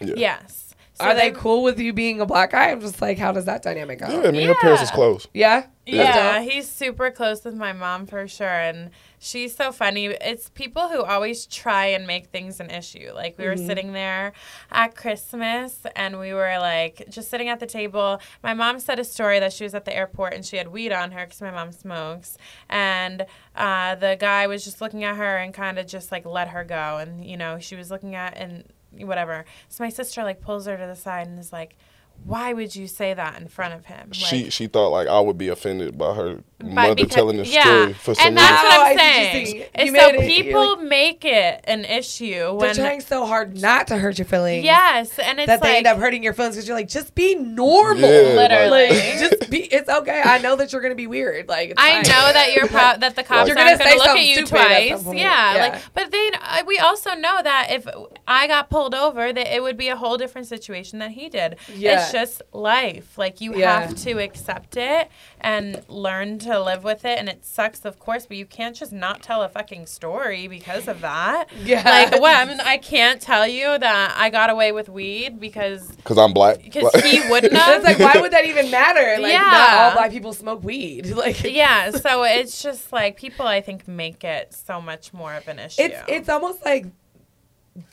[0.00, 0.14] Yeah.
[0.16, 0.61] yes.
[0.94, 2.70] So Are they they've- cool with you being a black guy?
[2.70, 4.08] I'm just like, how does that dynamic go?
[4.08, 5.26] Yeah, I mean, her parents is close.
[5.32, 8.46] Yeah, Yeah, he's super close with my mom for sure.
[8.46, 10.06] And she's so funny.
[10.06, 13.10] It's people who always try and make things an issue.
[13.14, 14.32] Like, we were sitting there
[14.70, 18.20] at Christmas and we were like just sitting at the table.
[18.42, 20.92] My mom said a story that she was at the airport and she had weed
[20.92, 22.36] on her because my mom smokes.
[22.68, 23.24] And
[23.56, 26.64] uh, the guy was just looking at her and kind of just like let her
[26.64, 26.98] go.
[26.98, 28.64] And, you know, she was looking at and
[28.98, 29.44] whatever.
[29.68, 31.76] So my sister like pulls her to the side and is like,
[32.24, 34.08] why would you say that in front of him?
[34.10, 37.36] Like, she she thought like I would be offended by her but mother because- telling
[37.36, 38.78] this yeah, story for some and that's reason.
[38.78, 39.46] what I I'm see what you're saying.
[39.74, 39.86] saying.
[39.86, 43.60] You so made it- you're people like- make it an issue they're trying so hard
[43.60, 44.64] not to hurt your feelings.
[44.64, 47.34] yes, and it's that they end up hurting your feelings because you're like, just be
[47.34, 48.08] normal.
[48.08, 48.88] Yeah, Literally.
[48.90, 49.62] Like, just be.
[49.72, 50.22] It's okay.
[50.24, 51.48] I know that you're gonna be weird.
[51.48, 52.02] Like, it's I fine.
[52.02, 54.88] know that you're pro- that the cops You're gonna gonna look at you stupid at
[55.00, 55.04] twice.
[55.16, 55.62] Yeah, Yeah.
[55.72, 57.86] like but then uh, we also know that if
[58.28, 61.56] I got pulled over, that it would be a whole different situation than he did.
[61.74, 62.01] Yeah.
[62.02, 63.16] It's just life.
[63.18, 63.80] Like you Yeah.
[63.80, 65.08] have to accept it
[65.40, 67.18] and learn to live with it.
[67.18, 70.88] And it sucks, of course, but you can't just not tell a fucking story because
[70.88, 71.46] of that.
[71.64, 71.82] Yeah.
[71.88, 72.34] Like what?
[72.36, 76.32] I, mean, I can't tell you that I got away with weed because Because I'm
[76.32, 76.62] black.
[76.62, 77.76] because he wouldn't have.
[77.76, 79.20] It's like, why would that even matter?
[79.20, 79.88] Like, not Yeah.
[79.88, 81.12] all black people smoke weed.
[81.22, 85.46] Like, yeah, so it's just like people I think make it so much more of
[85.46, 85.82] an issue.
[85.82, 86.86] it's it's almost like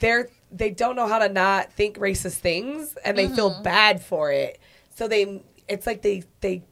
[0.00, 3.34] they're they don't know how to not think racist things and they Mm-hmm.
[3.34, 4.58] feel bad for it.
[4.94, 6.62] So they it's like they they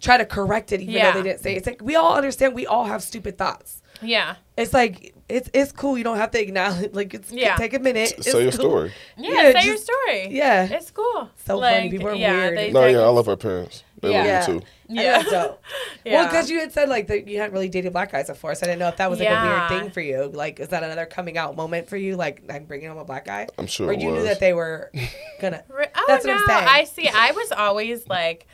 [0.00, 1.12] try to correct it even Yeah.
[1.12, 1.58] though they didn't say it.
[1.58, 3.82] it's like we all understand we all have stupid thoughts.
[4.02, 4.36] yeah.
[4.56, 5.98] It's like it's it's cool.
[5.98, 7.56] You don't have to acknowledge like it's Yeah.
[7.56, 8.12] take a minute.
[8.18, 8.60] It's Say your cool.
[8.60, 8.92] story.
[9.16, 10.28] Yeah, Yeah, say your story.
[10.30, 10.68] Yeah.
[10.70, 11.28] It's cool.
[11.44, 11.90] So funny.
[11.90, 12.56] People are weird.
[12.56, 13.82] They, No, they- yeah, I love our parents.
[14.00, 14.16] They Yeah.
[14.18, 14.54] love Yeah.
[14.54, 14.66] me too.
[14.88, 15.02] Yeah.
[15.02, 15.18] Yeah.
[15.18, 15.62] That's dope.
[16.06, 18.64] Well, because you had said like that you hadn't really dated black guys before, so
[18.64, 20.26] I didn't know if that was like a weird thing for you.
[20.32, 22.14] Like, is that another coming out moment for you?
[22.16, 23.48] Like, I'm bringing home a black guy.
[23.58, 24.92] I'm sure Or it you knew that they were
[25.40, 25.64] gonna.
[25.70, 26.68] Oh, That's no, what I'm saying.
[26.68, 27.08] I see.
[27.08, 28.46] I was always like,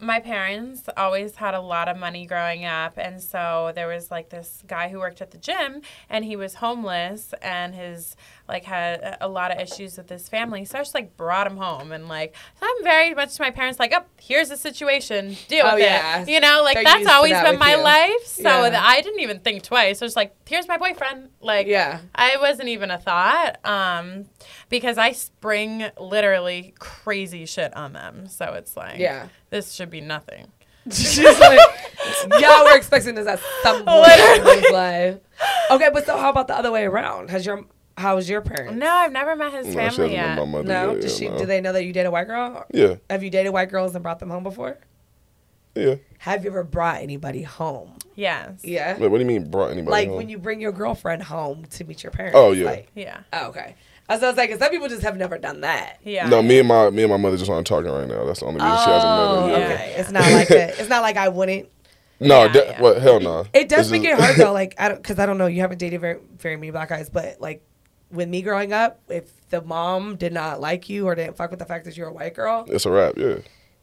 [0.00, 2.98] my parents always had a lot of money growing up.
[2.98, 6.54] And so there was like this guy who worked at the gym and he was
[6.54, 8.14] homeless and his,
[8.48, 10.64] like, had a lot of issues with his family.
[10.64, 13.78] So I just like brought him home and like, I'm very much to my parents,
[13.78, 15.36] like, oh, here's the situation.
[15.48, 16.22] Deal Oh, with yeah.
[16.22, 16.28] it.
[16.28, 17.82] You know, like They're that's always that been my you.
[17.82, 18.24] life.
[18.26, 18.80] So Yeah.
[18.82, 20.00] I didn't even think twice.
[20.00, 21.28] I was like, here's my boyfriend.
[21.40, 22.00] Like, Yeah.
[22.14, 24.24] I wasn't even a thought um,
[24.70, 28.28] because I spring literally crazy shit on them.
[28.28, 29.28] So it's like, Yeah.
[29.50, 30.46] this should be nothing.
[30.90, 31.60] She's like,
[32.40, 35.16] y'all were expecting this at some point in his life.
[35.70, 37.28] Okay, but so how about the other way around?
[37.28, 37.66] Has your
[37.98, 38.74] how's your parents?
[38.78, 40.26] No, I've never met his No, she family hasn't yet.
[40.36, 41.28] met my mother No, yet, did yeah, she?
[41.28, 41.38] no.
[41.38, 42.64] Do they know that you dated a white girl?
[42.72, 44.78] Yeah, Have you dated white girls and brought them home before?
[45.74, 45.96] yeah.
[46.18, 47.92] Have you ever brought anybody home?
[48.16, 48.50] Yes.
[48.64, 48.98] Yeah.
[48.98, 50.16] Wait, what do you mean brought anybody Like home?
[50.16, 52.36] when you bring your girlfriend home to meet your parents.
[52.36, 52.64] Oh, yeah.
[52.66, 53.20] Like, Yeah.
[53.32, 53.76] oh, okay.
[54.08, 55.98] I was, I was like, some people just have never done that.
[56.02, 56.28] Yeah.
[56.28, 58.24] No, me and my me and my mother just aren't talking right now.
[58.24, 59.54] That's the only reason she hasn't Oh, met her.
[59.54, 59.70] Oh, yet.
[59.80, 59.94] okay.
[59.98, 60.78] It's not like that.
[60.80, 61.68] It's not like I wouldn't.
[62.18, 62.80] No, Yeah, de- yeah.
[62.80, 63.00] what?
[63.02, 63.44] Hell no.
[63.52, 64.52] It does It's make just- it hard though.
[64.52, 65.46] Like I don't, because I don't know.
[65.46, 67.62] You haven't dated very very many black guys, but like
[68.10, 71.58] with me growing up, if the mom did not like you or didn't fuck with
[71.58, 73.16] the fact that you're a white girl, It's a wrap.
[73.16, 73.38] Yeah.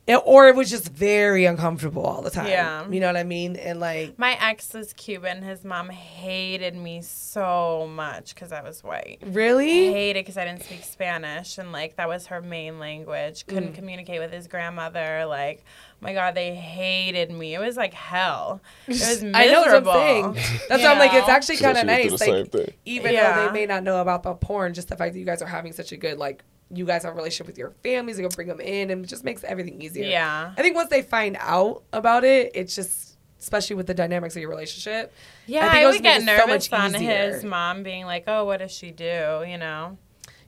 [0.07, 2.47] It, or it was just very uncomfortable all the time.
[2.47, 2.87] Yeah.
[2.89, 3.55] You know what I mean?
[3.55, 5.41] And like, My ex is Cuban.
[5.41, 9.17] His mom hated me so much because I was white.
[9.25, 9.89] really?
[9.89, 13.47] I hated because I didn't speak Spanish and like that was her main language.
[13.47, 13.75] Couldn't Mm.
[13.75, 15.25] communicate with his grandmother.
[15.25, 15.63] Like,
[16.01, 17.55] my God, they hated me.
[17.55, 18.61] It was like hell.
[18.85, 19.31] It was miserable.
[19.35, 20.33] I know what I'm saying.
[20.69, 22.19] That's You why I'm like, it's actually kind of she went through nice.
[22.19, 22.73] the Like, same thing.
[22.85, 25.41] even though they may not know about the porn, just the fact that you guys
[25.41, 26.43] are having such a good like,
[26.73, 29.07] you guys have a relationship with your families, you can bring them in, and it
[29.07, 30.05] just makes everything easier.
[30.05, 30.53] Yeah.
[30.57, 34.41] I think once they find out about it, it's just, especially with the dynamics of
[34.41, 35.13] your relationship.
[35.45, 37.31] Yeah, I think I, it would would get make it so nervous much on easier.
[37.33, 39.97] his mom being like, "Oh, what does she do?" You know.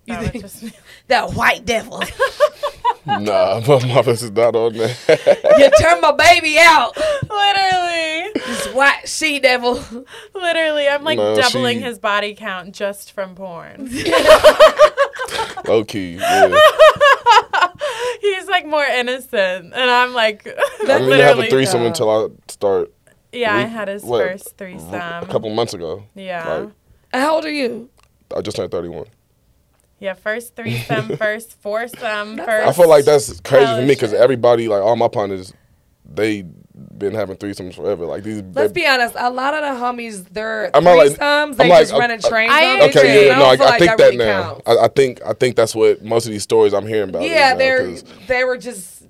[0.08, 0.64] That would just
[1.08, 2.02] That white devil.
[3.06, 4.98] nah, my mother's is not on that.
[5.60, 6.96] you turned my baby out.
[7.30, 9.84] literally, This white she devil.
[10.34, 13.90] literally, I'm like No, doubling she- his body count just from porn.
[15.68, 16.16] Low key.
[16.16, 16.48] Yeah.
[18.22, 21.50] He's like more innocent, and I'm like, I didn't have a literally.
[21.50, 22.92] threesome until I start
[23.32, 26.04] Yeah, I had his what, first a couple months ago.
[26.16, 26.48] Yeah.
[26.48, 26.70] Like,
[27.14, 27.90] How old are you?
[28.36, 29.06] I just turned 31.
[30.00, 32.68] Yeah, first threesome, first foursome, first.
[32.68, 35.54] I feel like that's crazy for me because everybody, like all my partners,
[36.06, 36.46] they
[36.98, 38.06] been having threesomes forever.
[38.06, 38.42] Like these.
[38.54, 39.16] Let's be honest.
[39.18, 41.20] A lot of the homies, they're I'm not like- threesomes.
[41.22, 42.52] I'm they like, just running trains.
[42.54, 44.62] I on Okay, yeah, no, I, don't I think that, really now.
[44.66, 47.24] I, I think I think that's what most of these stories I'm hearing about.
[47.24, 49.04] Yeah, now, they're 'cause- they were just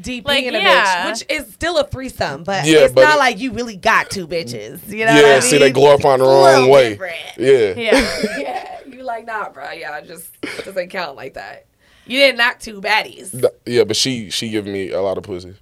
[0.00, 1.06] DP Like, in a yeah.
[1.06, 3.76] bitch, which is still a threesome, but Yeah, it's but not it- like you really
[3.76, 4.88] got two bitches.
[4.88, 5.14] You know?
[5.14, 5.36] what yeah.
[5.36, 5.72] I See, they mean?
[5.74, 6.90] glorifying the wrong little way.
[6.90, 7.14] different.
[7.38, 7.74] Yeah.
[7.76, 8.36] Yeah.
[8.38, 9.70] yeah, you like nah, bro.
[9.72, 10.28] Yeah, it just
[10.64, 11.66] doesn't count like that.
[12.06, 13.48] You didn't knock two baddies.
[13.66, 15.54] Yeah, but she she giving me a lot of pussy.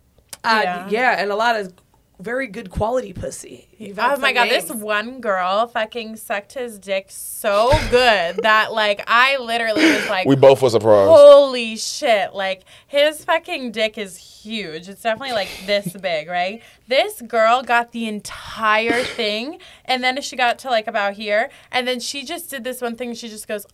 [0.45, 0.89] Uh, Yeah.
[0.91, 1.17] yeah.
[1.23, 1.73] and a lot of
[2.21, 3.67] very good quality pussy.
[3.79, 8.73] You've Oh my some god, this one girl fucking sucked his dick so good that
[8.73, 11.11] like I literally was like We both were surprised.
[11.11, 12.33] Holy shit.
[12.33, 14.89] Like his fucking dick is huge.
[14.89, 16.63] It's definitely like this big, right?
[16.87, 21.89] This girl got the entire thing and then she got to like about here and
[21.89, 23.67] then she just did this one thing she just goes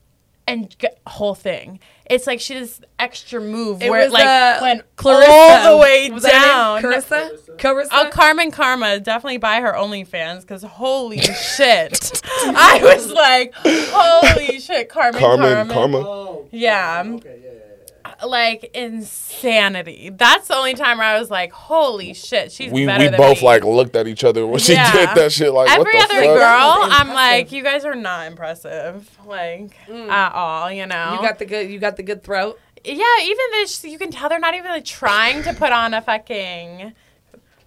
[0.47, 1.81] and g- whole thing.
[2.11, 5.31] It's like she does extra move It where it was, like uh, went Clarissa.
[5.31, 6.83] all the way Was down.
[6.83, 7.01] her name?
[7.01, 7.57] Carissa?
[7.59, 7.89] Carissa?
[7.93, 12.23] Oh, Carmen Karma, definitely buy her OnlyFans because holy shit.
[12.25, 15.75] I was like, holy shit, Carmen, Carmen, Karma.
[15.75, 15.99] Karma.
[15.99, 16.49] Oh.
[16.51, 17.03] Yeah.
[17.07, 17.68] Okay, yeah, yeah, yeah.
[18.25, 20.11] Like insanity.
[20.11, 23.17] That's the only time where I was like, holy shit, she's We better we than
[23.17, 23.47] both me.
[23.47, 24.91] like looked at each other when she Yeah.
[24.93, 25.53] did that shit.
[25.53, 26.39] Like Every what the other fuck?
[26.39, 30.71] girl, I'm like, you guys are not impressive, like at all.
[30.73, 31.17] You know, Mm.
[31.23, 32.59] you got the good you got the good throat.
[32.85, 33.05] yeah.
[33.23, 36.93] Even this, you can tell they're not even like, trying to put on a fucking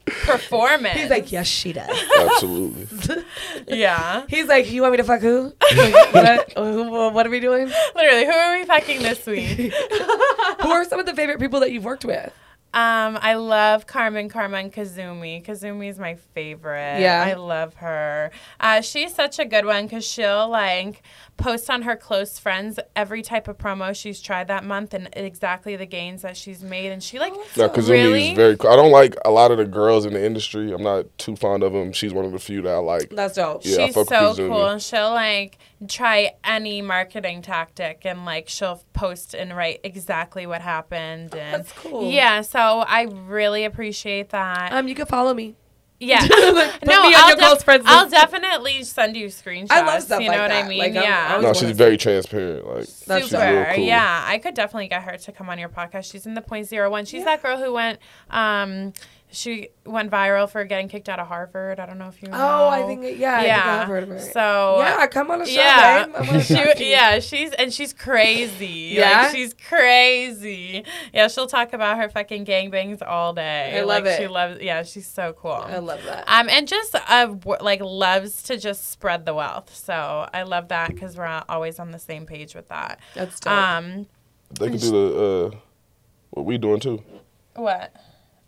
[0.06, 1.00] performance.
[1.00, 1.90] He's like, yes, she does.
[2.20, 3.24] Absolutely.
[3.68, 4.26] yeah.
[4.28, 5.54] He's like, you want me to fuck who?
[6.12, 7.72] what, who- what are we doing?
[7.96, 9.74] Literally, who are we fucking this week?
[10.62, 12.32] Who are some of the favorite people that you've worked with?
[12.74, 15.44] Um, I love Carmen Carmen Kazumi.
[15.46, 17.02] Kazumi is my favorite.
[17.02, 17.22] Yeah.
[17.28, 18.32] I love her.
[18.62, 21.04] Uh, she's such a good one because she'll like
[21.36, 25.76] post on her close friends every type of promo she's tried that month and exactly
[25.76, 26.92] the gains that she's made.
[26.94, 28.70] And she like Yeah, Kazumi really is very cool.
[28.72, 30.72] I don't like a lot of the girls in the industry.
[30.72, 31.92] I'm not too fond of them.
[31.92, 33.10] She's one of the few that I like.
[33.10, 33.66] That's dope.
[33.66, 34.48] Yeah, I she's fuck so Kazumi.
[34.48, 34.66] cool.
[34.68, 35.58] And she'll like
[35.90, 41.36] try any marketing tactic and like she'll post and write exactly what happened.
[41.36, 42.10] And That's cool.
[42.10, 44.72] Yeah, so I really appreciate that.
[44.74, 45.56] Um, you can follow me.
[46.00, 46.20] Yeah.
[46.28, 46.32] Put
[46.88, 49.68] no, me I'll, your close def- friends I'll definitely send you screenshots.
[49.70, 50.66] I love stuff You like know what that.
[50.66, 50.80] I mean?
[50.80, 51.26] Like, I'm- yeah.
[51.28, 52.66] I No, always she's wanna very transparent.
[52.66, 53.72] Like That's she's real Super.
[53.76, 53.84] cool.
[53.84, 56.12] Yeah, I could definitely get her to come on your podcast.
[56.12, 57.06] She's in the point zero one.
[57.06, 58.00] She's that girl who went.
[58.32, 58.94] Um,
[59.34, 61.80] she went viral for getting kicked out of Harvard.
[61.80, 62.38] I don't know if you know.
[62.38, 63.82] Oh, I think it- yeah, I think yeah.
[63.82, 64.20] I've heard of her.
[64.20, 66.16] So yeah, come on the show, yeah, babe.
[66.16, 66.90] I wanna she, talk to you.
[66.90, 68.68] yeah, she's and she's crazy.
[68.96, 69.22] Yeah?
[69.24, 70.84] like, she's crazy.
[71.14, 73.78] Yeah, she'll talk about her fucking gangbangs all day.
[73.78, 74.18] I love like, it.
[74.22, 74.62] She loves.
[74.62, 75.52] Yeah, she's so cool.
[75.52, 76.26] I love that.
[76.28, 79.74] Um, and just uh, like loves to just spread the wealth.
[79.74, 83.00] So I love that because we're all- always on the same page with that.
[83.16, 83.54] That's dope.
[83.54, 84.08] Um,
[84.60, 85.24] they can do the
[85.56, 85.58] uh,
[86.32, 87.02] what we doing too.
[87.56, 87.96] what?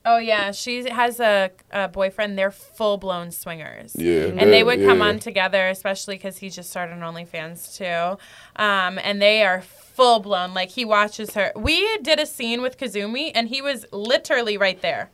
[0.05, 2.37] Oh yeah, she has a, a boyfriend.
[2.37, 3.95] They're full blown swingers.
[3.95, 5.05] Yeah, and they would come yeah.
[5.05, 8.17] on together, especially because he just started on OnlyFans too.
[8.61, 10.53] Um, and they are full blown.
[10.53, 11.51] Like he watches her.
[11.55, 15.09] We did a scene with Kazumi, and he was literally right there.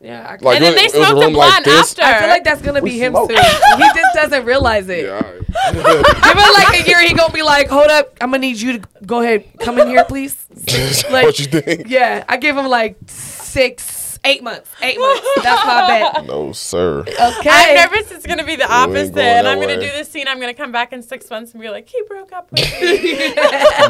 [0.00, 1.90] yeah, Like, and then they it a smoked a room like blunt this?
[1.98, 2.02] after.
[2.02, 3.30] I feel like that's gonna be him smoke.
[3.30, 3.38] soon.
[3.38, 5.06] he just doesn't realize it.
[5.06, 5.40] Yeah, all right.
[5.72, 7.00] Give it like a year.
[7.00, 9.88] He gonna be like, hold up, I'm gonna need you to go ahead, come in
[9.88, 10.36] here, please.
[11.10, 11.88] Like- what you think?
[11.88, 13.82] Yeah, I give him like six,
[14.24, 14.70] eight months.
[14.82, 15.26] Eight months.
[15.42, 16.26] That's my bet.
[16.26, 17.00] No, sir.
[17.00, 17.16] Okay.
[17.50, 20.26] I'm nervous it's gonna be the opposite, going and I'm gonna do this scene.
[20.28, 23.34] I'm gonna come back in six months and be like, he broke up with me.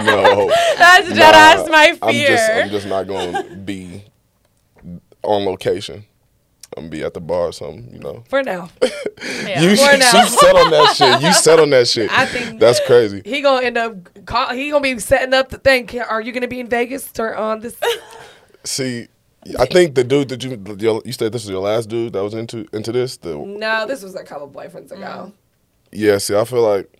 [0.05, 0.49] No.
[0.79, 2.29] That's Nah, dead ass my I'm fear.
[2.29, 4.05] just, I'm just not going to be
[5.23, 6.05] on location.
[6.77, 8.25] I'm gonna be at the bar or something, you know.
[8.29, 9.61] For now, Yeah.
[9.63, 10.25] You, For you now.
[10.27, 11.23] set on that shit.
[11.23, 12.11] You set on that shit.
[12.11, 13.23] I think- that's crazy.
[13.25, 14.27] he gonna end up.
[14.27, 15.89] Call, he gonna be setting up the thing.
[16.01, 17.77] Are you gonna be in Vegas or on this?
[18.65, 19.07] See,
[19.59, 22.35] I think the dude that you you said this was your last dude that was
[22.35, 23.17] into into this.
[23.19, 25.01] The No, this was a couple boyfriends ago.
[25.03, 25.33] Mm.
[25.93, 26.91] yeah, see, I feel like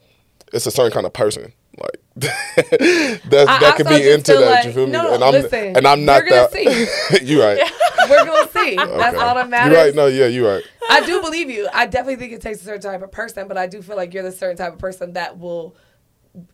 [0.53, 1.53] it's a certain kind of person.
[1.79, 4.41] Like that I that could be into that.
[4.41, 4.93] like- you feel me?
[4.93, 7.23] no, and I'm listen, and I'm not we're gonna that.
[7.23, 7.59] you right.
[8.11, 8.77] We're gonna see.
[8.77, 9.17] That's Okay.
[9.17, 9.73] all that matters.
[9.73, 9.95] You right.
[9.95, 10.63] No, yeah, you right.
[10.91, 11.67] I do believe you.
[11.73, 14.13] I definitely think it takes a certain type of person, but I do feel like
[14.13, 15.75] you're the certain type of person that will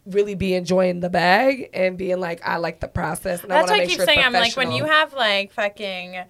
[0.07, 3.43] really be enjoying the bag and being like, I like the process.
[3.43, 4.19] And I That's want what to I keep sure saying.
[4.21, 6.25] I'm like, when you have like fucking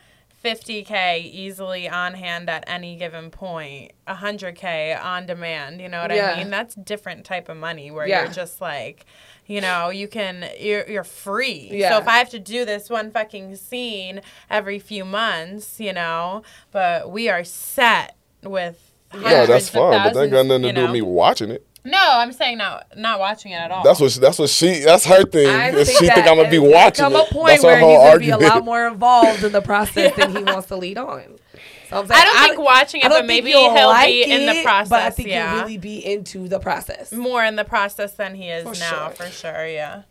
[0.45, 5.81] 50k easily on hand at any given point, 100k on demand.
[5.81, 6.33] You know what Yeah.
[6.33, 6.51] I mean?
[6.51, 8.25] That's different type of money where Yeah.
[8.25, 9.05] you're just like,
[9.47, 11.69] you know, you can you're you're free.
[11.73, 11.91] Yeah.
[11.91, 16.43] So if I have to do this one fucking scene every few months, you know,
[16.71, 18.87] but we are set with.
[19.13, 21.51] Yeah, that's of fine, but that ain't got nothing to you do with me watching
[21.51, 21.67] it.
[21.85, 23.83] No, I'm saying not not watching it at all.
[23.83, 25.49] That's what she, that's what she that's her thing.
[25.49, 27.31] I is think she think I'm gonna be watching come a it.
[27.31, 30.37] point That's her where he's gonna be a lot more involved in the process than
[30.37, 31.39] he wants to lead on.
[31.89, 34.61] So I'm saying, I don't think watching it, but maybe he'll like be in the
[34.61, 34.91] it, process.
[34.91, 35.55] But I think yeah.
[35.55, 37.12] you'll really be into the process.
[37.12, 39.26] more in the process than he is For now, sure.
[39.26, 39.66] for sure.
[39.66, 40.03] Yeah.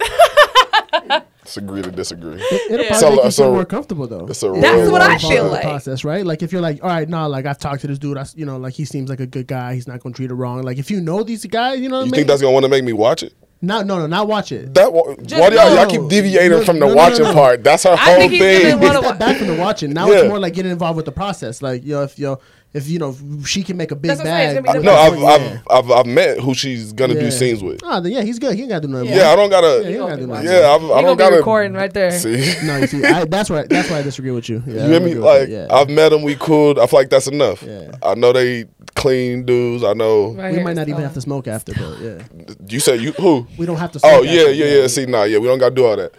[1.48, 2.34] Let's agree to disagree.
[2.42, 2.88] It, it'll Yeah.
[2.90, 4.26] probably So- make you so- feel more comfortable though.
[4.26, 5.62] It's a That's real what I feel in the like.
[5.62, 6.26] process, right?
[6.26, 8.34] Like if you're like, all right, no, like I've talked to this dude, I, s-
[8.36, 9.72] you know, like he seems like a good guy.
[9.74, 10.60] He's not gonna treat her wrong.
[10.60, 12.14] Like if you know these guys, you know what You I mean?
[12.16, 13.32] think that's gonna want to make me watch it?
[13.60, 14.72] Not no no not watch it.
[14.74, 15.74] That wa- why do y'all, no.
[15.74, 17.32] y'all keep deviating No, from the no, no, watching no.
[17.34, 17.64] part?
[17.64, 18.80] That's her I whole think he's gonna thing.
[18.80, 19.92] wanna Step back from the watching.
[19.92, 20.18] Now Yeah.
[20.20, 21.60] it's more like getting involved with the process.
[21.60, 22.38] Like yo, if yo,
[22.72, 24.64] if you know if she can make a big That's what I'm saying, bag.
[24.64, 25.60] it's gonna be no, I've, yeah.
[25.70, 27.80] I've, I've I've met who she's gonna do scenes with.
[27.82, 28.54] Oh, then yeah, he's good.
[28.54, 29.08] He ain't gotta do nothing.
[29.08, 29.82] Yeah, I don't gotta.
[29.84, 30.48] he Yeah, ain't gotta do nothing.
[30.48, 32.12] I've, I He don't gonna be gotta recording right there.
[32.12, 34.62] See, No, you see, I, that's why that's why I disagree with you.
[34.66, 35.10] Yeah, you I hear don't me?
[35.12, 35.74] agree with Like that, yeah.
[35.74, 36.22] I've met them.
[36.22, 36.78] We cool.
[36.80, 37.62] I feel like that's enough.
[37.62, 37.90] Yeah.
[38.02, 38.66] I know they
[38.98, 39.84] clean dudes.
[39.84, 40.32] I know.
[40.32, 42.22] Right we here, might not even have to smoke after, but yeah,
[42.68, 43.46] You said you who?
[43.56, 43.98] we don't have to.
[43.98, 44.86] Oh, smoke Oh yeah, after, yeah, yeah.
[44.88, 45.38] See, nah, yeah.
[45.38, 46.12] We don't gotta do all that.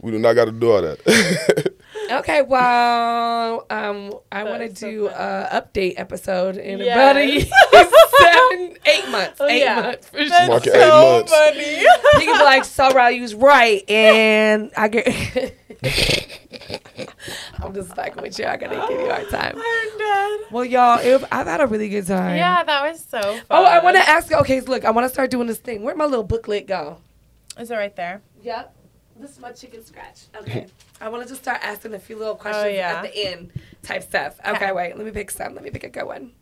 [0.00, 1.72] We do not gotta do all that.
[2.10, 5.14] Okay, well, um, I want to is so do funny.
[5.18, 6.96] a update episode in Yes.
[6.96, 7.40] about a
[8.20, 9.80] seven, eight months, eight yeah.
[9.80, 10.46] months for sure.
[10.48, 11.32] Mark it so eight months.
[11.32, 11.76] funny.
[12.20, 15.06] You can be like, so right, you was right, and I get.
[17.62, 18.46] I'm just fucking with you.
[18.46, 19.54] I gotta give you a hard time.
[19.56, 20.40] I'm dead.
[20.50, 22.36] Well, y'all, it, I've had a really good time.
[22.36, 23.42] Yeah, that was so fun.
[23.50, 24.32] Oh, I want to ask.
[24.32, 25.82] Okay, look, I want to start doing this thing.
[25.82, 26.98] Where'd my little booklet go?
[27.58, 28.22] Is it right there?
[28.42, 28.74] Yep.
[29.20, 30.22] This is my chicken scratch.
[30.36, 30.66] Okay.
[31.00, 32.96] I want to just start asking a few little questions Oh, yeah.
[32.96, 34.38] at the end type stuff.
[34.40, 34.72] Okay, Okay.
[34.72, 34.96] wait.
[34.96, 35.54] Let me pick some.
[35.54, 36.32] Let me pick a good one.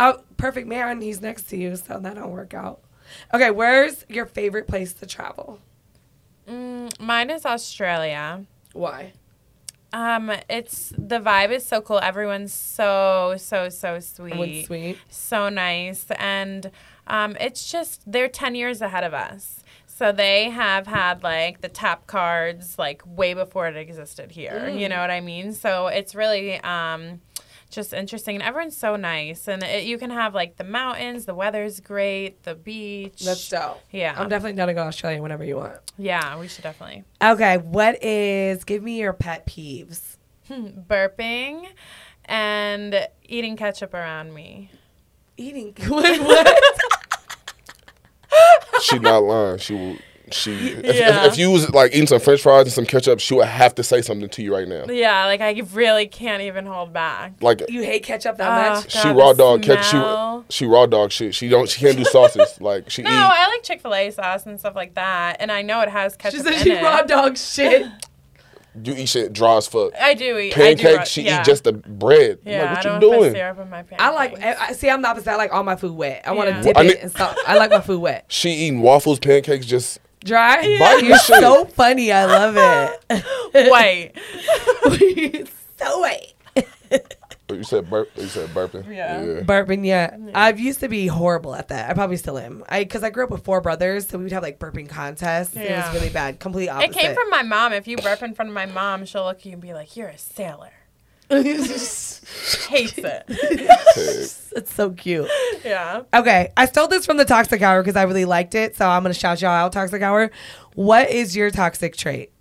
[0.00, 1.00] Oh, perfect man.
[1.02, 2.80] He's next to you, so that don't work out.
[3.34, 5.60] Okay, where's your favorite place to travel?
[6.48, 8.44] Mm, mine is Australia.
[8.72, 9.12] Why?
[9.92, 11.98] Um, it's the vibe is so cool.
[11.98, 14.98] Everyone's so so so sweet, Everyone's sweet.
[15.08, 16.70] so nice, and
[17.06, 19.57] um, it's just they're ten years ahead of us.
[19.98, 24.68] So they have had like the tap cards like way before it existed here.
[24.68, 25.52] You know what I mean?
[25.52, 27.20] So it's really um,
[27.68, 31.24] just interesting, and everyone's so nice, and it, you can have like the mountains.
[31.24, 32.44] The weather's great.
[32.44, 33.24] The beach.
[33.24, 33.80] That's dope.
[33.90, 34.14] Yeah.
[34.16, 35.78] I'm definitely down to go to Australia whenever you want.
[35.98, 40.16] yeah, we should definitely Okay, what is, give me your pet peeves.
[40.48, 41.66] burping
[42.26, 44.70] and eating ketchup around me.
[45.36, 45.74] Eating.
[45.88, 46.60] what?
[48.78, 48.82] What?
[48.84, 49.58] she not lying.
[49.58, 49.96] She will.
[50.30, 51.24] She if, Yeah.
[51.24, 53.74] if, if you was like eating some French fries and some ketchup, she would have
[53.76, 54.84] to say something to you right now.
[54.86, 57.32] Yeah, like I really can't even hold back.
[57.40, 58.92] Like you hate ketchup that Oh, much?
[58.92, 60.44] God, she raw dog catch smell.
[60.50, 61.34] she she raw dog shit.
[61.34, 62.58] She don't she can't do sauces.
[62.60, 63.14] like she No, eat.
[63.14, 66.14] I like Chick Fil A sauce and stuff like that, and I know it has
[66.14, 66.40] ketchup.
[66.40, 66.82] She ketchup said in she it.
[66.84, 67.86] raw dog shit.
[68.84, 69.92] You eat shit dry as fuck.
[70.00, 71.40] I do eat I do Pancakes, she yeah.
[71.40, 72.38] eat just the bread.
[72.46, 73.32] I'm Yeah, like, I what don't you put doing?
[73.34, 74.02] syrup in my pancakes.
[74.02, 74.40] I like.
[74.40, 75.30] I, I- see, I'm the opposite.
[75.30, 76.22] I like all my food wet.
[76.26, 76.62] I want to Yeah.
[76.62, 77.36] dip I it need- and stuff.
[77.46, 78.24] I like my food wet.
[78.28, 80.56] She eating waffles, pancakes, just Dry.
[80.80, 81.40] Bite You're shit.
[81.40, 82.10] so funny.
[82.12, 82.56] I love
[83.10, 83.24] it.
[83.70, 84.12] white.
[85.78, 86.34] so white.
[87.50, 88.10] Oh, you said burp.
[88.16, 88.94] You said burping.
[88.94, 89.40] Yeah.
[89.42, 90.16] Burping, yeah.
[90.34, 91.90] I've used to be horrible at that.
[91.90, 92.62] I probably still am.
[92.68, 95.56] I because I grew up with four brothers, so we would have like burping contests.
[95.56, 95.62] Yeah.
[95.62, 96.40] It was really bad.
[96.40, 96.90] Complete opposite.
[96.90, 97.72] It came from my mom.
[97.72, 99.96] If you burp in front of my mom, she'll look at you and be like,
[99.96, 100.72] "You're a sailor."
[101.30, 102.22] Hates
[102.98, 103.24] it.
[103.28, 105.28] it's so cute.
[105.64, 106.02] yeah.
[106.14, 109.02] Okay, I stole this from the Toxic Hour because I really liked it, so I'm
[109.02, 110.30] gonna shout y'all out, Toxic Hour.
[110.74, 112.32] What is your toxic trait?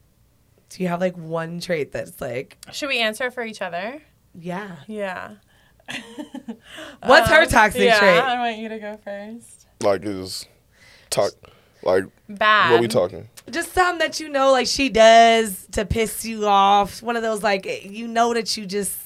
[0.70, 4.02] Do you have like one trait that's like, Should we answer for each other?
[4.40, 4.78] Yeah?
[4.88, 5.32] Yeah.
[7.04, 8.20] What's her Um, toxic yeah, trait?
[8.24, 9.68] I want you to go first.
[9.82, 10.46] Like is
[11.10, 11.32] talk.
[11.84, 12.72] Like Bad.
[12.72, 13.30] what are we talking?
[13.50, 17.02] Just something that you know, like she does to piss you off.
[17.02, 18.98] One of those like you know that you just,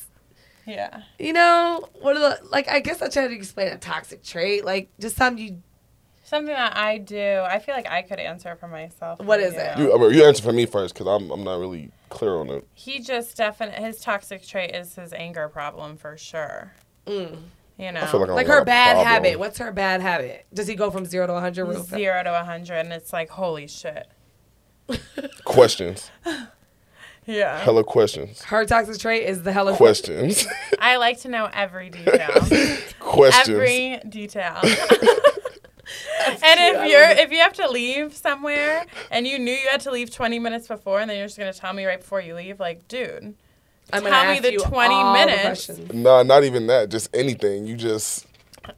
[0.65, 1.01] Yeah.
[1.19, 2.67] you know, what are the like?
[2.69, 5.61] I guess I try to explain a toxic trait, like just something you.
[6.23, 7.41] Something that I do.
[7.45, 9.19] I feel like I could answer for myself.
[9.19, 9.79] What is for is it?
[9.79, 12.49] You, I mean, you answer for me first because I'm I'm not really clear on
[12.49, 12.68] it.
[12.76, 16.74] He just definitely his toxic trait is his anger problem for sure.
[17.07, 17.38] Mm.
[17.80, 19.07] You know, I feel like I'm Like her bad problem.
[19.07, 19.39] habit.
[19.39, 20.45] What's her bad habit?
[20.53, 21.89] Does he go from zero to 100 real fast?
[21.89, 24.07] zero to hundred, and it's like holy shit.
[25.43, 26.12] Questions.
[27.28, 27.59] Yeah.
[27.59, 28.41] Hella questions.
[28.41, 30.47] Her toxic trait is the hella Questions.
[30.80, 32.30] I like to know every detail.
[32.99, 33.49] questions.
[33.49, 34.57] every detail.
[34.64, 36.43] And cute.
[36.43, 37.20] I if you're love it.
[37.20, 40.68] if you have to leave somewhere and you knew you had to leave 20 minutes
[40.68, 43.36] before and then you're just going to tell me right before you leave like dude
[43.93, 45.41] I'm tell me ask the you 20 all the minutes.
[45.66, 45.93] questions.
[45.93, 46.88] Nah, not even that.
[46.89, 47.68] Just anything.
[47.68, 48.26] You just.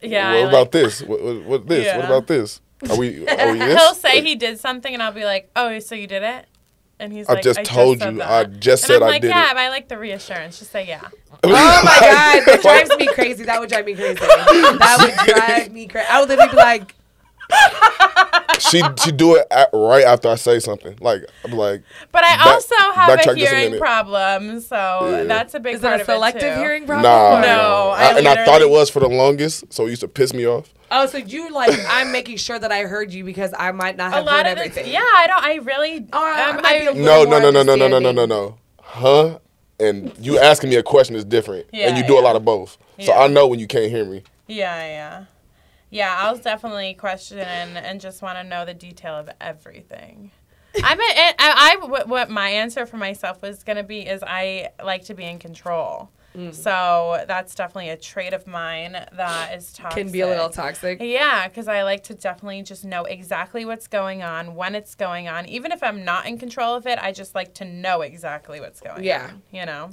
[0.01, 1.01] yeah what I about like- this?
[1.03, 1.95] What, what, what this?
[1.95, 2.61] What about this?
[2.89, 3.27] Are we?
[3.27, 3.79] Are we this?
[3.79, 6.47] he'll say he did something and I'll be like oh so you did it
[6.99, 8.19] and he's like, I like just I told said you.
[8.19, 9.53] that." I just and said I'm I like did yeah it.
[9.53, 11.01] but I like the reassurance just say yeah
[11.43, 13.43] Oh my god, that drives me crazy.
[13.43, 14.15] That would drive me crazy.
[14.19, 16.07] That would drive me crazy.
[16.09, 16.95] I would literally be like,
[18.59, 20.95] she she do it at, right after I say something.
[21.01, 24.75] Like I'm like, but I Back- also have a just a hearing problem so
[25.09, 25.23] Yeah.
[25.23, 27.03] that's a big is it part a of it, selective hearing problem?
[27.11, 27.37] nah.
[27.37, 30.01] or- No, I- I and I thought it was for the longest, so it used
[30.01, 30.73] to piss me off.
[30.91, 34.11] Oh, so you like I'm making sure that I heard you because I might not
[34.13, 34.91] a have lot heard of the everything.
[34.93, 37.39] yeah I don't I really Oh, I- I um, might be a I, little No,
[37.39, 38.57] no, no, no, no, no, no, no, no, no.
[38.81, 39.39] Huh?
[39.79, 42.77] And you asking me a question is different, and you do a lot of both.
[42.99, 44.21] So I know when you can't hear me.
[44.47, 45.25] Yeah, yeah.
[45.93, 50.31] Yeah, I was definitely questioning and just want to know the detail of everything.
[50.83, 51.33] I'm a, I,
[51.81, 55.13] I, what- what my answer for myself was going to be is I like to
[55.13, 56.09] be in control.
[56.35, 56.51] Mm.
[56.51, 59.97] So that's definitely a trait of mine that is toxic.
[60.03, 60.97] Can be a little toxic.
[60.99, 65.27] Yeah, because I like to definitely just know exactly what's going on, when it's going
[65.27, 65.45] on.
[65.45, 68.81] Even if I'm not in control of it, I just like to know exactly what's
[68.81, 69.25] going Yeah.
[69.25, 69.41] on.
[69.51, 69.59] Yeah.
[69.59, 69.89] You know?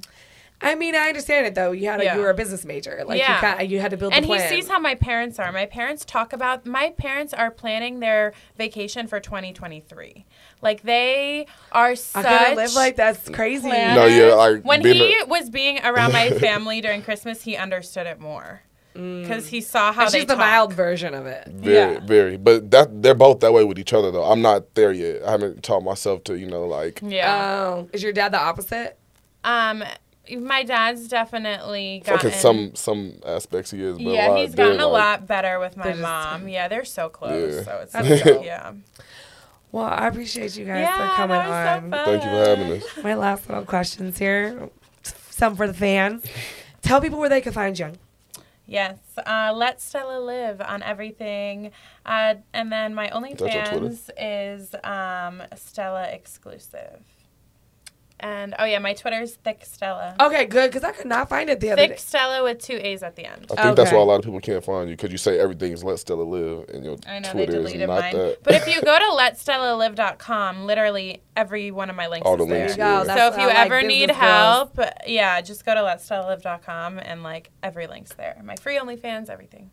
[0.62, 1.72] I mean, I understand it though.
[1.72, 2.16] You had a, Yeah.
[2.16, 3.02] you were a business major.
[3.06, 3.34] Like Yeah.
[3.36, 5.50] you, kind you had to build a and the he sees how my parents are.
[5.52, 10.26] My parents talk about my parents are planning their vacation for 2023.
[10.61, 12.26] Like they are I such.
[12.26, 13.68] couldn't live like that's crazy.
[13.68, 17.56] plan- No, yeah, like when he a- was being around my family during Christmas, he
[17.56, 18.61] understood it more
[18.92, 20.40] because he saw how And they she's the talk.
[20.40, 21.46] mild version of it.
[21.46, 22.00] Very, Yeah.
[22.00, 22.36] very.
[22.36, 24.24] But that they're both that way with each other though.
[24.24, 25.22] I'm not there yet.
[25.22, 27.61] I haven't taught myself to, you know, like Yeah.
[27.66, 28.98] Oh, is your dad the opposite?
[29.42, 29.82] Um,
[30.39, 32.31] my dad's definitely like gotten.
[32.33, 33.97] in some some aspects he is.
[33.99, 36.49] But yeah, he's gotten a like- lot better with my They're just- mom.
[36.49, 37.57] Yeah, they're so close.
[37.57, 37.62] Yeah.
[37.62, 38.72] So it's That's like, yeah.
[39.72, 41.91] Well, I appreciate you guys Yeah, for coming that was on.
[41.91, 42.05] so fun.
[42.07, 43.05] Thank you for having us.
[43.05, 44.68] My last little questions here,
[45.31, 46.24] some for the fans.
[46.83, 47.93] Tell people where they can find you.
[48.66, 51.72] Yes, uh, let Stella live on everything,
[52.07, 57.01] uh, and then my That's fans is um, Stella exclusive.
[58.21, 60.14] And oh yeah, my Twitter's Thick Stella.
[60.21, 61.97] Okay, good, because I could not find it the other Thick day.
[61.97, 63.47] Stella with two A's at the end.
[63.57, 65.83] I think that's why a lot of people can't find you because you say everything's
[65.83, 68.14] let Stella live and your I know Twitter they is deleted not mine.
[68.16, 68.43] that.
[68.43, 69.05] But if you go to
[69.75, 72.59] letstellalive.com, literally every one of my links All is the there.
[72.66, 73.07] links, There you.
[73.07, 73.14] Yeah.
[73.16, 74.71] So if you I like, ever need business girls.
[74.77, 78.41] help, yeah, just go to letstellalive.com and like every link's there.
[78.45, 79.71] My free OnlyFans, everything.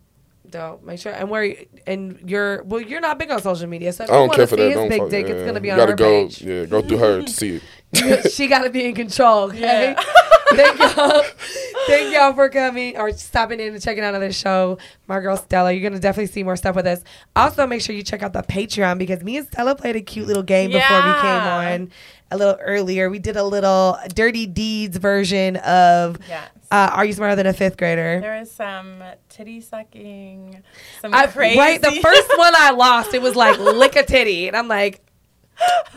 [0.50, 4.06] don't Make sure and where and you're well, you're not big on social media, so
[4.06, 4.68] if I don't want care to for see that.
[4.70, 6.42] his Don't big fuck- dick, it's gonna be You on gotta her go, page.
[6.42, 7.64] Yeah, go through her to see it.
[8.32, 9.44] she got to be in control.
[9.50, 9.60] Okay.
[9.96, 10.04] Yeah.
[10.50, 11.24] Thank y'all.
[11.88, 14.78] Thank y'all for coming or stopping in and checking out another show.
[15.06, 17.02] My girl Stella, you're gonna definitely see more stuff with us.
[17.36, 20.26] Also, make sure you check out the Patreon because me and Stella played a cute
[20.26, 21.92] little game before we came on
[22.32, 23.10] a little earlier.
[23.10, 26.50] We did a little Dirty Deeds version of Yes.
[26.72, 28.22] uh, Are You Smarter Than a Fifth Grader?
[28.22, 30.64] There was some titty sucking,
[31.02, 31.60] some I, crazy.
[31.60, 35.02] right, the first one I lost, it was like lick a titty, and I'm like,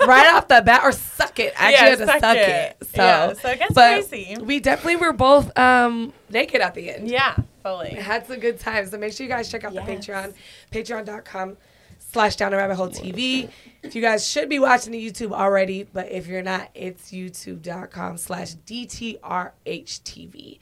[0.07, 1.53] right off the bat, or suck it.
[1.61, 2.49] I actually Yeah, had to suck suck it.
[2.49, 2.77] it.
[2.95, 4.37] So, Yeah, so it gets but crazy.
[4.41, 7.09] we definitely were both um, naked at the end.
[7.09, 7.91] Yeah, fully.
[7.91, 8.91] had some good times.
[8.91, 10.07] So make sure you guys check out the Yes.
[10.07, 10.35] Patreon,
[10.73, 11.57] patreon.com
[11.99, 13.49] slash down the rabbit hole TV.
[13.83, 18.17] If you guys should be watching the YouTube already, but if you're not, it's youtube.com
[18.19, 20.59] slash DTRHTV.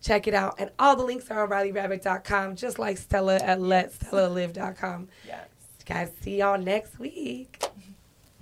[0.00, 0.56] Check it out.
[0.58, 5.08] And all the links are on RileyRabbit.com, just like Stella at LetStellaLive.com.
[5.26, 5.46] Yes.
[5.86, 7.62] Guys, see y'all next week.